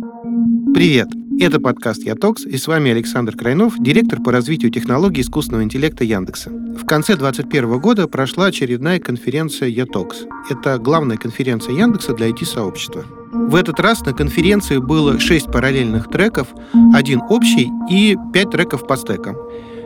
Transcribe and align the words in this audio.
Привет! 0.00 1.08
Это 1.40 1.60
подкаст 1.60 2.04
«Ятокс» 2.04 2.46
и 2.46 2.56
с 2.56 2.66
вами 2.66 2.90
Александр 2.90 3.36
Крайнов, 3.36 3.74
директор 3.78 4.22
по 4.22 4.32
развитию 4.32 4.70
технологий 4.70 5.20
искусственного 5.20 5.62
интеллекта 5.62 6.04
Яндекса. 6.04 6.48
В 6.50 6.86
конце 6.86 7.16
2021 7.16 7.78
года 7.80 8.08
прошла 8.08 8.46
очередная 8.46 8.98
конференция 8.98 9.68
«Ятокс». 9.68 10.24
Это 10.48 10.78
главная 10.78 11.18
конференция 11.18 11.74
Яндекса 11.74 12.14
для 12.14 12.30
IT-сообщества. 12.30 13.04
В 13.30 13.54
этот 13.54 13.78
раз 13.78 14.00
на 14.06 14.14
конференции 14.14 14.78
было 14.78 15.20
6 15.20 15.46
параллельных 15.46 16.08
треков, 16.08 16.48
один 16.94 17.20
общий 17.28 17.68
и 17.90 18.16
5 18.32 18.50
треков 18.50 18.86
по 18.86 18.96
стекам. 18.96 19.36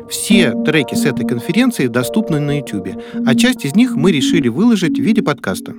Все 0.08 0.52
треки 0.64 0.94
с 0.94 1.04
этой 1.04 1.26
конференции 1.26 1.88
доступны 1.88 2.38
на 2.38 2.58
YouTube, 2.58 3.02
а 3.26 3.34
часть 3.34 3.64
из 3.64 3.74
них 3.74 3.96
мы 3.96 4.12
решили 4.12 4.46
выложить 4.46 4.96
в 4.96 5.02
виде 5.02 5.22
подкаста. 5.22 5.74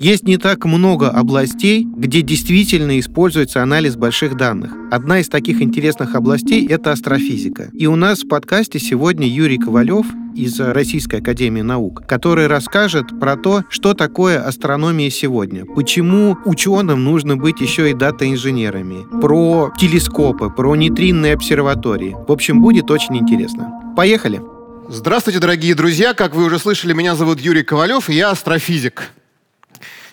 Есть 0.00 0.22
не 0.24 0.38
так 0.38 0.64
много 0.64 1.10
областей, 1.10 1.86
где 1.86 2.22
действительно 2.22 2.98
используется 2.98 3.62
анализ 3.62 3.96
больших 3.96 4.34
данных. 4.34 4.72
Одна 4.90 5.20
из 5.20 5.28
таких 5.28 5.60
интересных 5.60 6.14
областей— 6.14 6.66
это 6.70 6.92
астрофизика. 6.92 7.68
И 7.74 7.86
у 7.86 7.96
нас 7.96 8.22
в 8.22 8.28
подкасте 8.28 8.78
сегодня 8.78 9.28
Юрий 9.28 9.58
Ковалев 9.58 10.06
из 10.34 10.58
Российской 10.58 11.16
Академии 11.16 11.60
Наук, 11.60 12.06
который 12.08 12.46
расскажет 12.46 13.20
про 13.20 13.36
то, 13.36 13.64
что 13.68 13.92
такое 13.92 14.42
астрономия 14.42 15.10
сегодня, 15.10 15.66
почему 15.66 16.38
ученым 16.46 17.04
нужно 17.04 17.36
быть 17.36 17.60
еще 17.60 17.90
и 17.90 17.94
дата-инженерами, 17.94 19.04
про 19.20 19.70
телескопы, 19.78 20.48
про 20.48 20.76
нейтринные 20.76 21.34
обсерватории. 21.34 22.16
В 22.26 22.32
общем, 22.32 22.62
будет 22.62 22.90
очень 22.90 23.18
интересно. 23.18 23.92
Поехали! 23.94 24.40
Здравствуйте, 24.88 25.40
дорогие 25.40 25.74
друзья! 25.74 26.14
Как 26.14 26.34
вы 26.34 26.46
уже 26.46 26.58
слышали, 26.58 26.94
меня 26.94 27.16
зовут 27.16 27.38
Юрий 27.38 27.64
Ковалев, 27.64 28.08
и 28.08 28.14
я 28.14 28.30
астрофизик. 28.30 29.10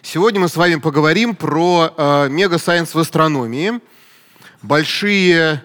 Сегодня 0.10 0.40
мы 0.40 0.48
с 0.48 0.56
вами 0.56 0.76
поговорим 0.76 1.36
про 1.36 1.94
э, 1.98 2.30
мега-сайенс 2.30 2.96
в 2.96 2.98
астрономии. 2.98 3.82
Большие 4.62 5.62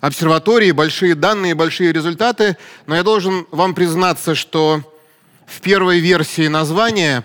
обсерватории, 0.00 0.72
большие 0.72 1.14
данные, 1.14 1.54
большие 1.54 1.92
результаты. 1.92 2.56
Но 2.86 2.96
я 2.96 3.04
должен 3.04 3.46
вам 3.52 3.76
признаться, 3.76 4.34
что 4.34 4.82
в 5.46 5.60
первой 5.60 6.00
версии 6.00 6.48
названия 6.48 7.24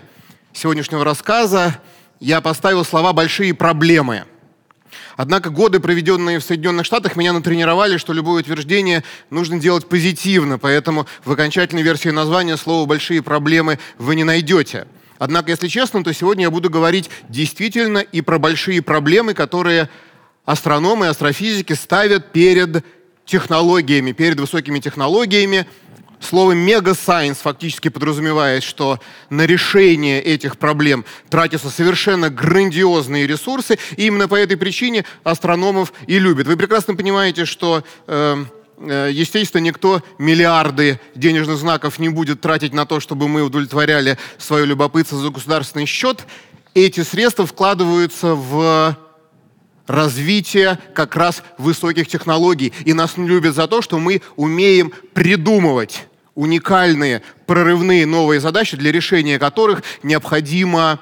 сегодняшнего 0.52 1.04
рассказа 1.04 1.80
я 2.20 2.40
поставил 2.40 2.84
слова 2.84 3.12
«большие 3.12 3.52
проблемы». 3.52 4.22
Однако 5.16 5.50
годы, 5.50 5.80
проведенные 5.80 6.38
в 6.38 6.44
Соединенных 6.44 6.86
Штатах, 6.86 7.16
меня 7.16 7.32
натренировали, 7.32 7.96
что 7.96 8.12
любое 8.12 8.42
утверждение 8.42 9.02
нужно 9.30 9.58
делать 9.58 9.88
позитивно, 9.88 10.60
поэтому 10.60 11.08
в 11.24 11.32
окончательной 11.32 11.82
версии 11.82 12.10
названия 12.10 12.56
слово 12.56 12.86
«большие 12.86 13.20
проблемы» 13.20 13.80
вы 13.98 14.14
не 14.14 14.22
найдете. 14.22 14.86
Однако, 15.18 15.50
если 15.50 15.68
честно, 15.68 16.04
то 16.04 16.12
сегодня 16.12 16.44
я 16.44 16.50
буду 16.50 16.70
говорить 16.70 17.10
действительно 17.28 17.98
и 17.98 18.20
про 18.20 18.38
большие 18.38 18.82
проблемы, 18.82 19.34
которые 19.34 19.88
астрономы 20.44 21.06
и 21.06 21.08
астрофизики 21.08 21.72
ставят 21.72 22.32
перед 22.32 22.84
технологиями, 23.24 24.12
перед 24.12 24.38
высокими 24.38 24.78
технологиями. 24.78 25.66
Слово 26.20 26.52
«мега-сайенс» 26.52 27.38
фактически 27.38 27.88
подразумевает, 27.88 28.62
что 28.62 28.98
на 29.28 29.44
решение 29.44 30.22
этих 30.22 30.56
проблем 30.56 31.04
тратятся 31.28 31.68
совершенно 31.68 32.30
грандиозные 32.30 33.26
ресурсы, 33.26 33.78
и 33.96 34.06
именно 34.06 34.26
по 34.26 34.34
этой 34.34 34.56
причине 34.56 35.04
астрономов 35.24 35.92
и 36.06 36.18
любят. 36.18 36.46
Вы 36.46 36.56
прекрасно 36.56 36.94
понимаете, 36.94 37.44
что 37.44 37.84
э, 38.06 38.44
естественно, 38.78 39.62
никто 39.62 40.02
миллиарды 40.18 41.00
денежных 41.14 41.56
знаков 41.58 41.98
не 41.98 42.08
будет 42.08 42.40
тратить 42.40 42.72
на 42.72 42.86
то, 42.86 43.00
чтобы 43.00 43.28
мы 43.28 43.42
удовлетворяли 43.42 44.18
свое 44.38 44.66
любопытство 44.66 45.18
за 45.18 45.30
государственный 45.30 45.86
счет. 45.86 46.26
Эти 46.74 47.00
средства 47.02 47.46
вкладываются 47.46 48.34
в 48.34 48.96
развитие 49.86 50.78
как 50.94 51.16
раз 51.16 51.42
высоких 51.58 52.08
технологий. 52.08 52.72
И 52.84 52.92
нас 52.92 53.16
любят 53.16 53.54
за 53.54 53.66
то, 53.66 53.82
что 53.82 53.98
мы 53.98 54.20
умеем 54.36 54.92
придумывать 55.14 56.06
уникальные, 56.34 57.22
прорывные 57.46 58.04
новые 58.04 58.40
задачи, 58.40 58.76
для 58.76 58.92
решения 58.92 59.38
которых 59.38 59.82
необходимо 60.02 61.00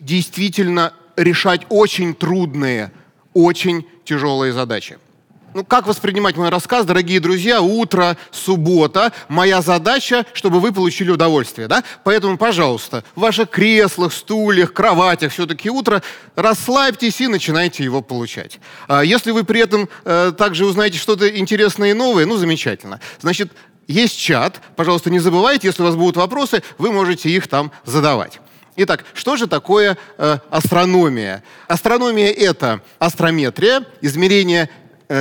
действительно 0.00 0.92
решать 1.16 1.62
очень 1.68 2.14
трудные, 2.14 2.92
очень 3.34 3.86
тяжелые 4.04 4.52
задачи. 4.52 4.98
Ну, 5.54 5.64
как 5.64 5.86
воспринимать 5.86 6.36
мой 6.36 6.50
рассказ, 6.50 6.84
дорогие 6.84 7.20
друзья? 7.20 7.62
Утро, 7.62 8.18
суббота. 8.30 9.12
Моя 9.28 9.62
задача, 9.62 10.26
чтобы 10.34 10.60
вы 10.60 10.72
получили 10.72 11.10
удовольствие, 11.10 11.68
да? 11.68 11.82
Поэтому, 12.04 12.36
пожалуйста, 12.36 13.02
в 13.14 13.20
ваших 13.20 13.48
креслах, 13.48 14.12
стульях, 14.12 14.74
кроватях 14.74 15.32
все-таки 15.32 15.70
утро 15.70 16.02
расслабьтесь 16.36 17.20
и 17.22 17.28
начинайте 17.28 17.82
его 17.82 18.02
получать. 18.02 18.60
А 18.88 19.02
если 19.02 19.30
вы 19.30 19.44
при 19.44 19.60
этом 19.60 19.88
э, 20.04 20.32
также 20.36 20.66
узнаете 20.66 20.98
что-то 20.98 21.26
интересное 21.28 21.90
и 21.90 21.94
новое, 21.94 22.26
ну, 22.26 22.36
замечательно. 22.36 23.00
Значит, 23.20 23.50
есть 23.86 24.18
чат. 24.18 24.60
Пожалуйста, 24.76 25.08
не 25.08 25.18
забывайте, 25.18 25.68
если 25.68 25.82
у 25.82 25.86
вас 25.86 25.96
будут 25.96 26.18
вопросы, 26.18 26.62
вы 26.76 26.92
можете 26.92 27.30
их 27.30 27.48
там 27.48 27.72
задавать. 27.86 28.40
Итак, 28.76 29.06
что 29.14 29.36
же 29.36 29.46
такое 29.46 29.96
э, 30.18 30.38
астрономия? 30.50 31.42
Астрономия— 31.66 32.30
это 32.38 32.80
астрометрия, 32.98 33.84
измерение 34.02 34.70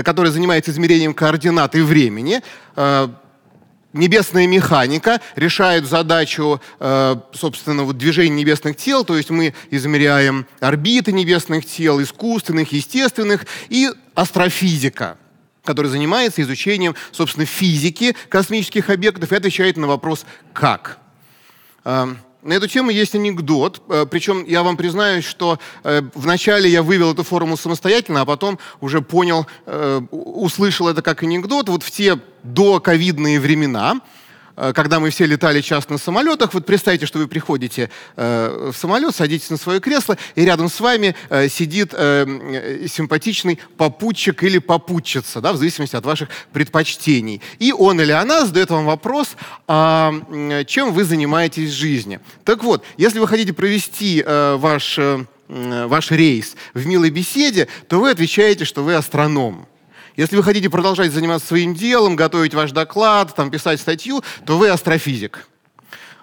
который 0.04 0.32
занимается 0.32 0.72
измерением 0.72 1.14
координат 1.14 1.76
и 1.76 1.82
времени, 1.82 2.42
э, 2.76 3.08
небесная 3.94 4.48
механика 4.48 5.22
решает 5.36 5.86
задачу, 5.86 6.62
э, 6.80 7.16
собственно, 7.34 7.84
вот 7.84 7.98
движения 7.98 8.36
небесных 8.36 8.78
тел, 8.78 9.04
то 9.04 9.18
есть 9.18 9.30
мы 9.30 9.54
измеряем 9.72 10.46
орбиты 10.60 11.12
небесных 11.12 11.66
тел, 11.66 12.02
искусственных, 12.02 12.72
естественных, 12.72 13.46
и 13.70 13.90
астрофизика, 14.16 15.18
которая 15.64 15.92
занимается 15.92 16.42
изучением, 16.42 16.96
собственно, 17.12 17.46
физики 17.46 18.16
космических 18.30 18.90
объектов 18.90 19.32
и 19.32 19.36
отвечает 19.36 19.78
на 19.78 19.88
вопрос 19.88 20.26
«как?». 20.54 21.00
На 22.48 22.54
эту 22.54 22.68
тему 22.70 22.92
есть 22.92 23.14
анекдот, 23.14 23.82
э, 23.90 24.06
причем 24.10 24.46
я 24.46 24.64
вам 24.64 24.78
признаюсь, 24.78 25.26
что 25.26 25.60
э, 25.84 26.02
вначале 26.16 26.70
я 26.70 26.82
вывел 26.82 27.12
эту 27.12 27.24
формулу 27.24 27.58
самостоятельно, 27.58 28.22
а 28.22 28.26
потом 28.26 28.58
уже 28.80 29.02
понял, 29.02 29.48
э, 29.66 30.02
услышал 30.12 30.88
это 30.88 31.02
как 31.02 31.24
анекдот. 31.24 31.68
Вот 31.68 31.84
в 31.84 31.92
те 31.92 32.18
доковидные 32.44 33.42
времена, 33.42 34.00
когда 34.74 35.00
мы 35.00 35.12
все 35.12 35.26
летали 35.26 35.62
часто 35.62 35.94
на 35.94 35.98
самолетах, 36.00 36.54
вот 36.54 36.66
представьте, 36.66 37.06
что 37.06 37.20
вы 37.20 37.28
приходите 37.28 37.90
э, 38.16 38.72
в 38.74 38.78
самолет, 38.78 39.16
садитесь 39.16 39.50
на 39.50 39.58
свое 39.58 39.80
кресло, 39.80 40.18
и 40.36 40.44
рядом 40.46 40.70
с 40.70 40.80
вами 40.80 41.16
э, 41.30 41.48
сидит 41.48 41.94
э, 41.94 42.88
симпатичный 42.88 43.60
попутчик 43.78 44.44
или 44.44 44.58
попутчица, 44.58 45.42
да, 45.42 45.54
в 45.54 45.58
зависимости 45.58 45.96
от 45.96 46.06
ваших 46.06 46.30
предпочтений. 46.52 47.42
И 47.60 47.72
он 47.72 48.02
или 48.02 48.12
она 48.12 48.46
задает 48.46 48.70
вам 48.70 48.86
вопрос, 48.86 49.36
а, 49.68 50.14
чем 50.66 50.94
вы 50.94 51.04
занимаетесь 51.04 51.70
в 51.70 51.74
жизни. 51.74 52.20
Так 52.44 52.64
вот, 52.64 52.84
если 52.98 53.20
вы 53.20 53.28
хотите 53.28 53.54
провести 53.54 54.24
э, 54.26 54.56
ваш, 54.58 54.98
э, 54.98 55.26
ваш 55.48 56.12
рейс 56.12 56.56
в 56.74 56.86
милой 56.86 57.10
беседе, 57.10 57.68
то 57.88 58.00
вы 58.00 58.12
отвечаете, 58.12 58.66
что 58.66 58.84
вы 58.84 58.96
астроном. 58.96 59.68
Если 60.18 60.36
вы 60.36 60.42
хотите 60.42 60.68
продолжать 60.70 61.14
заниматься 61.14 61.48
своим 61.48 61.76
делом, 61.76 62.16
готовить 62.16 62.56
ваш 62.56 62.72
доклад, 62.72 63.36
там, 63.36 63.52
писать 63.52 63.80
статью, 63.80 64.24
то 64.46 64.58
вы 64.58 64.70
астрофизик. 64.70 65.48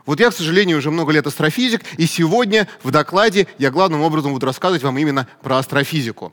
Вот 0.05 0.19
я, 0.19 0.31
к 0.31 0.35
сожалению, 0.35 0.79
уже 0.79 0.91
много 0.91 1.13
лет 1.13 1.27
астрофизик, 1.29 1.83
и 1.97 2.07
сегодня 2.07 2.69
в 2.83 2.91
докладе 2.91 3.47
я 3.57 3.71
главным 3.71 4.03
образом 4.03 4.33
буду 4.33 4.47
рассказывать 4.47 4.83
вам 4.83 4.99
именно 4.99 5.29
про 5.43 5.59
астрофизику. 5.59 6.33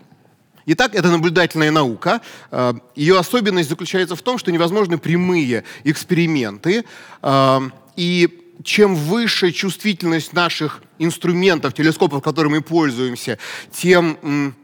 Итак, 0.66 0.96
это 0.96 1.10
наблюдательная 1.10 1.72
наука. 1.72 2.22
Э, 2.50 2.74
Ее 2.96 3.18
особенность 3.18 3.70
заключается 3.70 4.16
в 4.16 4.22
том, 4.24 4.40
что 4.40 4.52
невозможны 4.52 4.98
прямые 4.98 5.64
эксперименты. 5.84 6.84
Э, 7.22 7.60
и 7.96 8.56
чем 8.64 8.96
выше 8.96 9.52
чувствительность 9.52 10.34
наших 10.34 10.82
инструментов, 10.98 11.76
телескопов, 11.76 12.24
которыми 12.24 12.56
мы 12.56 12.62
пользуемся, 12.62 13.38
тем 13.72 14.56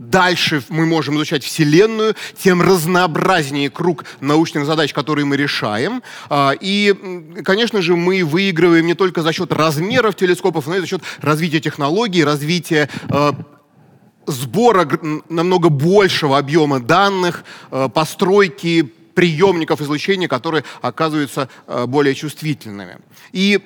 дальше 0.00 0.62
мы 0.70 0.86
можем 0.86 1.16
изучать 1.16 1.44
Вселенную, 1.44 2.16
тем 2.42 2.62
разнообразнее 2.62 3.70
круг 3.70 4.06
научных 4.20 4.64
задач, 4.64 4.92
которые 4.92 5.26
мы 5.26 5.36
решаем. 5.36 6.02
А, 6.30 6.52
и, 6.58 6.94
конечно 7.44 7.82
же, 7.82 7.94
мы 7.94 8.24
выигрываем 8.24 8.86
не 8.86 8.94
только 8.94 9.22
за 9.22 9.32
счет 9.32 9.52
размеров 9.52 10.16
телескопов, 10.16 10.66
но 10.66 10.76
и 10.76 10.80
за 10.80 10.86
счет 10.86 11.02
развития 11.20 11.60
технологий, 11.60 12.24
развития 12.24 12.88
а, 13.10 13.36
сбора 14.26 14.88
намного 15.28 15.68
большего 15.68 16.38
объема 16.38 16.80
данных, 16.80 17.44
а, 17.70 17.90
постройки 17.90 18.94
приемников 19.14 19.82
излучения, 19.82 20.28
которые 20.28 20.64
оказываются 20.80 21.50
более 21.66 22.14
чувствительными. 22.14 22.96
И 23.32 23.60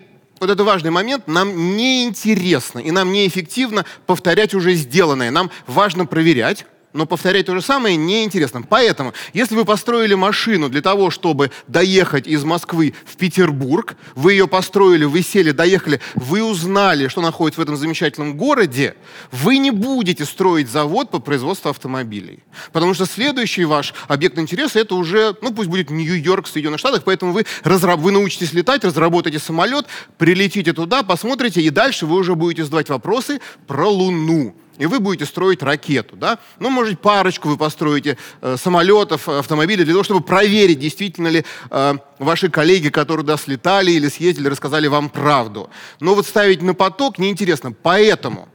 вот 0.45 0.51
это 0.51 0.63
важный 0.63 0.91
момент, 0.91 1.27
нам 1.27 1.77
неинтересно 1.77 2.79
и 2.79 2.91
нам 2.91 3.13
неэффективно 3.13 3.87
повторять 4.07 4.55
уже 4.55 4.75
сделанное. 4.75 5.31
Нам 5.31 5.51
важно 5.67 6.05
проверять, 6.05 6.67
но 6.95 7.07
повторять 7.07 7.47
то 7.47 7.55
же 7.55 7.61
самое 7.61 7.97
неинтересно. 7.97 8.63
Поэтому, 8.63 9.13
если 9.35 9.57
вы 9.57 9.65
построили 9.65 10.15
машину 10.15 10.69
для 10.71 10.81
того, 10.81 11.11
чтобы 11.11 11.51
доехать 11.67 12.27
из 12.27 12.45
Москвы 12.45 12.95
в 13.05 13.17
Петербург, 13.17 13.97
вы 14.15 14.33
ее 14.33 14.47
построили, 14.47 15.05
вы 15.05 15.23
сели, 15.23 15.51
доехали, 15.51 16.01
вы 16.15 16.43
узнали, 16.43 17.09
что 17.09 17.21
находится 17.21 17.61
в 17.61 17.65
этом 17.65 17.77
замечательном 17.77 18.37
городе, 18.37 18.95
вы 19.33 19.59
не 19.59 19.73
будете 19.73 20.25
строить 20.25 20.71
завод 20.71 21.11
по 21.11 21.19
производству 21.19 21.69
автомобилей. 21.69 22.39
Потому 22.73 22.95
что 22.95 23.07
следующий 23.07 23.65
ваш 23.65 23.93
объект 24.07 24.39
интереса 24.39 24.79
это 24.79 24.95
уже, 24.95 25.37
ну 25.43 25.53
пусть 25.53 25.69
будет 25.69 25.91
Нью-Йорк, 25.91 26.47
Соединенных 26.47 26.79
Штатах, 26.79 27.03
поэтому 27.05 27.33
вы, 27.33 27.45
разраб... 27.65 27.99
вы 27.99 28.13
научитесь 28.13 28.53
летать, 28.53 28.85
разработаете 28.85 29.41
самолет, 29.41 29.87
прилетите 30.17 30.73
туда, 30.73 31.03
посмотрите, 31.03 31.61
и 31.61 31.71
дальше 31.71 32.07
вы 32.07 32.17
уже 32.17 32.37
будете 32.37 32.63
задавать 32.63 32.89
вопросы 32.89 33.41
про 33.67 33.89
Луну 33.89 34.55
и 34.79 34.87
вы 34.87 35.01
будете 35.01 35.25
строить 35.27 35.63
ракету, 35.63 36.17
да? 36.17 36.39
Ну, 36.59 36.71
может, 36.71 37.01
парочку 37.01 37.49
вы 37.49 37.57
построите 37.57 38.17
э, 38.41 38.57
самолетов, 38.59 39.29
автомобилей 39.29 39.85
для 39.85 39.95
того, 39.95 40.05
чтобы 40.05 40.21
проверить, 40.21 40.81
действительно 40.81 41.29
ли 41.29 41.45
э, 41.71 41.95
ваши 42.19 42.49
коллеги, 42.49 42.89
которые 42.89 43.25
туда 43.25 43.37
слетали 43.37 43.93
или 43.93 44.09
съездили, 44.09 44.49
рассказали 44.49 44.87
вам 44.87 45.09
правду. 45.09 45.71
Но 46.01 46.15
вот 46.15 46.27
ставить 46.27 46.63
на 46.63 46.75
поток 46.75 47.19
неинтересно. 47.19 47.73
Поэтому 47.73 48.49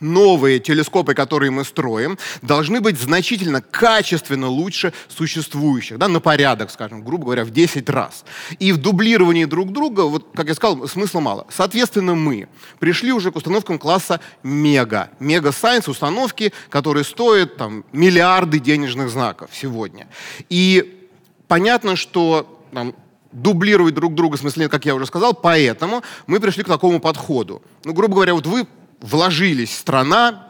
новые 0.00 0.58
телескопы, 0.58 1.14
которые 1.14 1.50
мы 1.50 1.64
строим, 1.64 2.18
должны 2.42 2.80
быть 2.80 3.00
значительно 3.00 3.60
качественно 3.60 4.48
лучше 4.48 4.92
существующих, 5.08 5.98
да, 5.98 6.08
на 6.08 6.20
порядок, 6.20 6.70
скажем, 6.70 7.04
грубо 7.04 7.24
говоря, 7.24 7.44
в 7.44 7.50
10 7.50 7.88
раз. 7.90 8.24
И 8.58 8.72
в 8.72 8.78
дублировании 8.78 9.44
друг 9.44 9.72
друга, 9.72 10.02
вот, 10.02 10.28
как 10.34 10.48
я 10.48 10.54
сказал, 10.54 10.86
смысла 10.88 11.20
мало. 11.20 11.46
Соответственно, 11.50 12.14
мы 12.14 12.48
пришли 12.78 13.12
уже 13.12 13.30
к 13.30 13.36
установкам 13.36 13.78
класса 13.78 14.20
мега. 14.42 15.10
Мега-сайенс 15.20 15.88
установки, 15.88 16.52
которые 16.70 17.04
стоят 17.04 17.56
там, 17.56 17.84
миллиарды 17.92 18.58
денежных 18.58 19.10
знаков 19.10 19.50
сегодня. 19.52 20.08
И 20.48 21.08
понятно, 21.48 21.96
что 21.96 22.60
там, 22.72 22.94
дублировать 23.32 23.94
друг 23.94 24.14
друга, 24.14 24.36
в 24.36 24.40
смысле, 24.40 24.68
как 24.68 24.84
я 24.84 24.94
уже 24.94 25.06
сказал, 25.06 25.34
поэтому 25.34 26.02
мы 26.26 26.40
пришли 26.40 26.62
к 26.62 26.68
такому 26.68 27.00
подходу. 27.00 27.62
Ну, 27.84 27.92
грубо 27.92 28.14
говоря, 28.14 28.34
вот 28.34 28.46
вы 28.46 28.66
вложились 29.04 29.76
страна, 29.76 30.46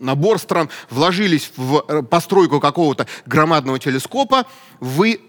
набор 0.00 0.38
стран, 0.38 0.68
вложились 0.90 1.52
в 1.56 1.84
э, 1.86 2.02
постройку 2.02 2.60
какого-то 2.60 3.06
громадного 3.24 3.78
телескопа, 3.78 4.46
вы 4.80 5.20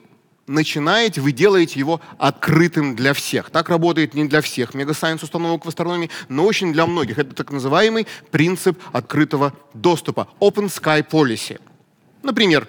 начинаете, 0.47 1.21
вы 1.21 1.31
делаете 1.31 1.79
его 1.79 2.01
открытым 2.17 2.95
для 2.95 3.13
всех. 3.13 3.51
Так 3.51 3.69
работает 3.69 4.15
не 4.15 4.25
для 4.25 4.41
всех 4.41 4.73
мегасайенс 4.73 5.21
установок 5.21 5.65
в 5.65 5.69
астрономии, 5.69 6.09
но 6.27 6.43
очень 6.43 6.73
для 6.73 6.87
многих. 6.87 7.19
Это 7.19 7.35
так 7.35 7.51
называемый 7.51 8.07
принцип 8.31 8.79
открытого 8.91 9.53
доступа. 9.73 10.27
Open 10.39 10.65
Sky 10.65 11.07
Policy. 11.07 11.59
Например, 12.23 12.67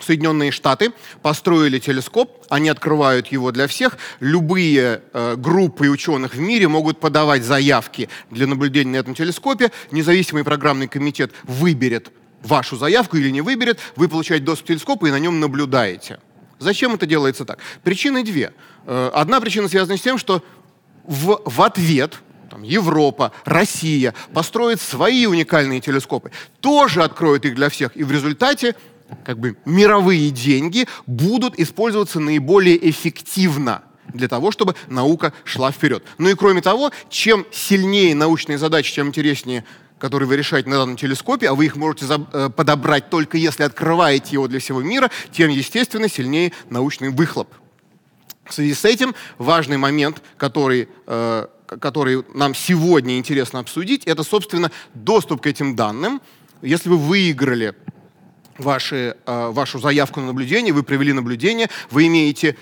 Соединенные 0.00 0.50
Штаты 0.50 0.92
построили 1.22 1.78
телескоп, 1.78 2.44
они 2.50 2.68
открывают 2.68 3.28
его 3.28 3.50
для 3.50 3.66
всех. 3.66 3.96
Любые 4.20 5.02
э, 5.12 5.36
группы 5.36 5.88
ученых 5.88 6.34
в 6.34 6.38
мире 6.38 6.68
могут 6.68 7.00
подавать 7.00 7.44
заявки 7.44 8.08
для 8.30 8.46
наблюдения 8.46 8.92
на 8.92 8.96
этом 8.96 9.14
телескопе. 9.14 9.72
Независимый 9.90 10.44
программный 10.44 10.86
комитет 10.86 11.32
выберет 11.44 12.12
вашу 12.42 12.76
заявку 12.76 13.16
или 13.16 13.30
не 13.30 13.40
выберет. 13.40 13.80
Вы 13.96 14.08
получаете 14.08 14.44
доступ 14.44 14.66
к 14.66 14.68
телескопу 14.68 15.06
и 15.06 15.10
на 15.10 15.18
нем 15.18 15.40
наблюдаете. 15.40 16.20
Зачем 16.58 16.94
это 16.94 17.06
делается 17.06 17.44
так? 17.44 17.58
Причины 17.82 18.22
две. 18.22 18.52
Э, 18.84 19.10
одна 19.14 19.40
причина 19.40 19.68
связана 19.68 19.96
с 19.96 20.02
тем, 20.02 20.18
что 20.18 20.42
в, 21.04 21.40
в 21.44 21.62
ответ 21.62 22.20
там, 22.50 22.62
Европа, 22.62 23.32
Россия 23.44 24.14
построит 24.32 24.80
свои 24.80 25.26
уникальные 25.26 25.80
телескопы, 25.80 26.30
тоже 26.60 27.02
откроют 27.02 27.44
их 27.44 27.54
для 27.54 27.68
всех, 27.68 27.96
и 27.96 28.04
в 28.04 28.12
результате 28.12 28.74
как 29.24 29.38
бы 29.38 29.56
мировые 29.64 30.30
деньги 30.30 30.86
будут 31.06 31.58
использоваться 31.58 32.20
наиболее 32.20 32.90
эффективно 32.90 33.82
для 34.12 34.28
того, 34.28 34.50
чтобы 34.50 34.74
наука 34.88 35.32
шла 35.44 35.72
вперед. 35.72 36.04
Ну 36.18 36.28
и 36.28 36.34
кроме 36.34 36.60
того, 36.60 36.90
чем 37.08 37.46
сильнее 37.52 38.14
научные 38.14 38.58
задачи, 38.58 38.92
чем 38.92 39.08
интереснее 39.08 39.64
которые 39.98 40.28
вы 40.28 40.36
решаете 40.36 40.68
на 40.68 40.76
данном 40.76 40.96
телескопе, 40.96 41.48
а 41.48 41.54
вы 41.54 41.66
их 41.66 41.76
можете 41.76 42.06
э, 42.06 42.50
подобрать 42.54 43.08
только 43.08 43.38
если 43.38 43.62
открываете 43.62 44.32
его 44.32 44.46
для 44.46 44.60
всего 44.60 44.82
мира, 44.82 45.10
тем, 45.32 45.48
естественно, 45.48 46.08
сильнее 46.08 46.52
научный 46.68 47.08
выхлоп. 47.08 47.48
В 48.44 48.52
связи 48.52 48.74
с 48.74 48.84
этим 48.84 49.14
важный 49.38 49.76
момент, 49.76 50.22
который, 50.36 50.88
э, 51.06 51.46
который 51.80 52.24
нам 52.34 52.54
сегодня 52.54 53.18
интересно 53.18 53.60
обсудить, 53.60 54.04
это, 54.04 54.22
собственно, 54.22 54.70
доступ 54.94 55.40
к 55.40 55.46
этим 55.46 55.74
данным. 55.74 56.20
Если 56.62 56.88
вы 56.88 56.98
выиграли 56.98 57.74
ваши, 58.58 59.16
э, 59.26 59.50
вашу 59.50 59.78
заявку 59.78 60.20
на 60.20 60.26
наблюдение, 60.26 60.72
вы 60.72 60.82
провели 60.82 61.12
наблюдение, 61.12 61.68
вы 61.90 62.06
имеете 62.06 62.56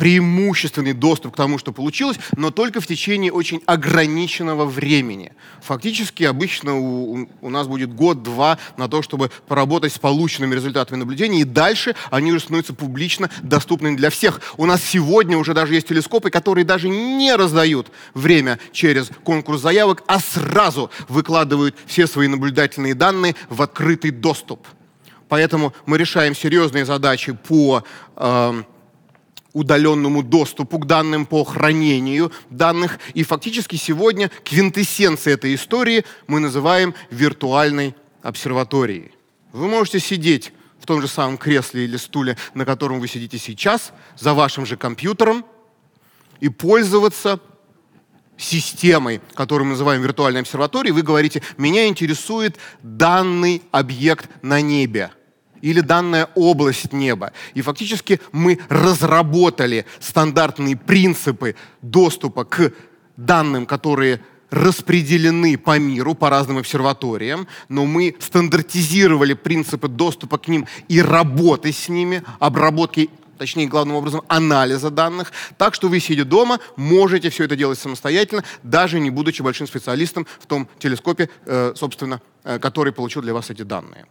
преимущественный 0.00 0.94
доступ 0.94 1.34
к 1.34 1.36
тому, 1.36 1.58
что 1.58 1.72
получилось, 1.72 2.16
но 2.34 2.50
только 2.50 2.80
в 2.80 2.86
течение 2.86 3.30
очень 3.30 3.62
ограниченного 3.66 4.64
времени. 4.64 5.32
Фактически 5.60 6.24
обычно 6.24 6.78
у, 6.78 7.28
у 7.42 7.50
нас 7.50 7.68
будет 7.68 7.92
год-два 7.92 8.56
на 8.78 8.88
то, 8.88 9.02
чтобы 9.02 9.30
поработать 9.46 9.92
с 9.92 9.98
полученными 9.98 10.54
результатами 10.54 11.00
наблюдений, 11.00 11.42
и 11.42 11.44
дальше 11.44 11.94
они 12.10 12.32
уже 12.32 12.40
становятся 12.40 12.72
публично 12.72 13.28
доступными 13.42 13.94
для 13.94 14.08
всех. 14.08 14.40
У 14.56 14.64
нас 14.64 14.82
сегодня 14.82 15.36
уже 15.36 15.52
даже 15.52 15.74
есть 15.74 15.88
телескопы, 15.88 16.30
которые 16.30 16.64
даже 16.64 16.88
не 16.88 17.36
раздают 17.36 17.92
время 18.14 18.58
через 18.72 19.10
конкурс 19.22 19.60
заявок, 19.60 20.02
а 20.06 20.18
сразу 20.18 20.90
выкладывают 21.10 21.76
все 21.84 22.06
свои 22.06 22.26
наблюдательные 22.26 22.94
данные 22.94 23.36
в 23.50 23.60
открытый 23.60 24.12
доступ. 24.12 24.66
Поэтому 25.30 25.72
мы 25.86 25.96
решаем 25.96 26.34
серьезные 26.34 26.84
задачи 26.84 27.32
по 27.32 27.84
э, 28.16 28.62
удаленному 29.52 30.24
доступу 30.24 30.80
к 30.80 30.86
данным, 30.86 31.24
по 31.24 31.44
хранению 31.44 32.32
данных. 32.50 32.98
И 33.14 33.22
фактически 33.22 33.76
сегодня 33.76 34.28
квинтэссенцией 34.44 35.34
этой 35.34 35.54
истории 35.54 36.04
мы 36.26 36.40
называем 36.40 36.94
виртуальной 37.10 37.94
обсерваторией. 38.22 39.12
Вы 39.52 39.68
можете 39.68 40.00
сидеть 40.00 40.52
в 40.80 40.86
том 40.86 41.00
же 41.00 41.06
самом 41.06 41.38
кресле 41.38 41.84
или 41.84 41.96
стуле, 41.96 42.36
на 42.54 42.64
котором 42.64 42.98
вы 42.98 43.06
сидите 43.06 43.38
сейчас, 43.38 43.92
за 44.18 44.34
вашим 44.34 44.66
же 44.66 44.76
компьютером, 44.76 45.44
и 46.40 46.48
пользоваться 46.48 47.38
системой, 48.36 49.20
которую 49.34 49.66
мы 49.66 49.72
называем 49.72 50.02
виртуальной 50.02 50.40
обсерваторией, 50.40 50.92
вы 50.92 51.02
говорите, 51.02 51.40
меня 51.56 51.86
интересует 51.86 52.56
данный 52.82 53.62
объект 53.70 54.28
на 54.42 54.60
небе 54.60 55.12
или 55.62 55.80
данная 55.80 56.28
область 56.34 56.92
неба. 56.92 57.32
И 57.54 57.62
фактически 57.62 58.20
мы 58.32 58.58
разработали 58.68 59.86
стандартные 60.00 60.76
принципы 60.76 61.56
доступа 61.82 62.44
к 62.44 62.72
данным, 63.16 63.66
которые 63.66 64.20
распределены 64.50 65.56
по 65.56 65.78
миру, 65.78 66.14
по 66.14 66.28
разным 66.28 66.58
обсерваториям, 66.58 67.46
но 67.68 67.86
мы 67.86 68.16
стандартизировали 68.18 69.34
принципы 69.34 69.88
доступа 69.88 70.38
к 70.38 70.48
ним 70.48 70.66
и 70.88 71.00
работы 71.00 71.72
с 71.72 71.88
ними, 71.88 72.22
обработки 72.38 73.10
точнее, 73.38 73.68
главным 73.68 73.96
образом, 73.96 74.20
анализа 74.28 74.90
данных, 74.90 75.32
так 75.56 75.74
что 75.74 75.88
вы, 75.88 75.98
сидя 75.98 76.26
дома, 76.26 76.58
можете 76.76 77.30
все 77.30 77.44
это 77.44 77.56
делать 77.56 77.78
самостоятельно, 77.78 78.44
даже 78.62 79.00
не 79.00 79.08
будучи 79.08 79.40
большим 79.40 79.66
специалистом 79.66 80.26
в 80.40 80.46
том 80.46 80.68
телескопе, 80.78 81.30
э, 81.46 81.72
собственно, 81.74 82.20
э, 82.44 82.58
который 82.58 82.92
получил 82.92 83.22
для 83.22 83.32
вас 83.32 83.48
эти 83.48 83.62
данные. 83.62 84.04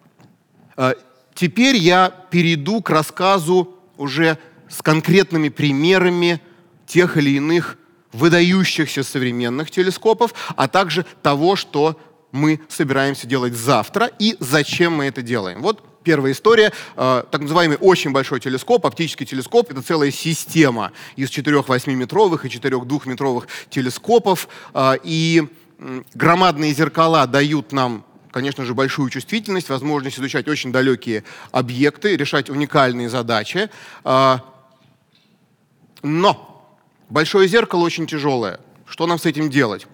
Теперь 1.40 1.78
я 1.78 2.10
перейду 2.32 2.82
к 2.82 2.90
рассказу 2.90 3.74
уже 3.96 4.38
с 4.68 4.82
конкретными 4.82 5.48
примерами 5.48 6.42
тех 6.86 7.16
или 7.16 7.30
иных 7.30 7.78
выдающихся 8.12 9.04
современных 9.04 9.72
телескопов, 9.72 10.34
а 10.58 10.68
также 10.68 11.06
того, 11.22 11.56
что 11.56 11.98
мы 12.34 12.60
собираемся 12.68 13.26
делать 13.26 13.54
завтра 13.54 14.12
и 14.20 14.36
зачем 14.42 14.96
мы 14.96 15.06
это 15.06 15.22
делаем. 15.22 15.62
Вот 15.62 15.82
первая 16.04 16.34
история. 16.34 16.74
Э, 16.98 17.24
так 17.32 17.40
называемый 17.40 17.78
очень 17.80 18.12
большой 18.12 18.42
телескоп, 18.42 18.86
оптический 18.86 19.26
телескоп, 19.26 19.72
это 19.72 19.82
целая 19.82 20.12
система 20.12 20.92
из 21.16 21.30
четырех 21.30 21.68
8-метровых 21.68 22.46
и 22.46 22.50
четырех 22.50 22.86
двухметровых 22.86 23.48
телескопов. 23.70 24.50
Э, 24.74 24.96
и 25.06 25.48
громадные 26.14 26.74
зеркала 26.74 27.26
дают 27.28 27.72
нам 27.72 28.04
конечно 28.32 28.66
же, 28.66 28.74
большую 28.74 29.10
чувствительность, 29.10 29.70
возможность 29.70 30.20
изучать 30.20 30.48
очень 30.48 30.72
далекие 30.72 31.24
объекты, 31.52 32.16
решать 32.16 32.50
уникальные 32.50 33.10
задачи. 33.10 33.70
А, 34.04 34.44
но 36.02 36.78
большое 37.10 37.48
зеркало 37.48 37.82
очень 37.82 38.08
тяжелое. 38.08 38.60
Что 38.86 39.08
нам 39.08 39.20
с 39.20 39.26
этим 39.26 39.50
делать? 39.50 39.88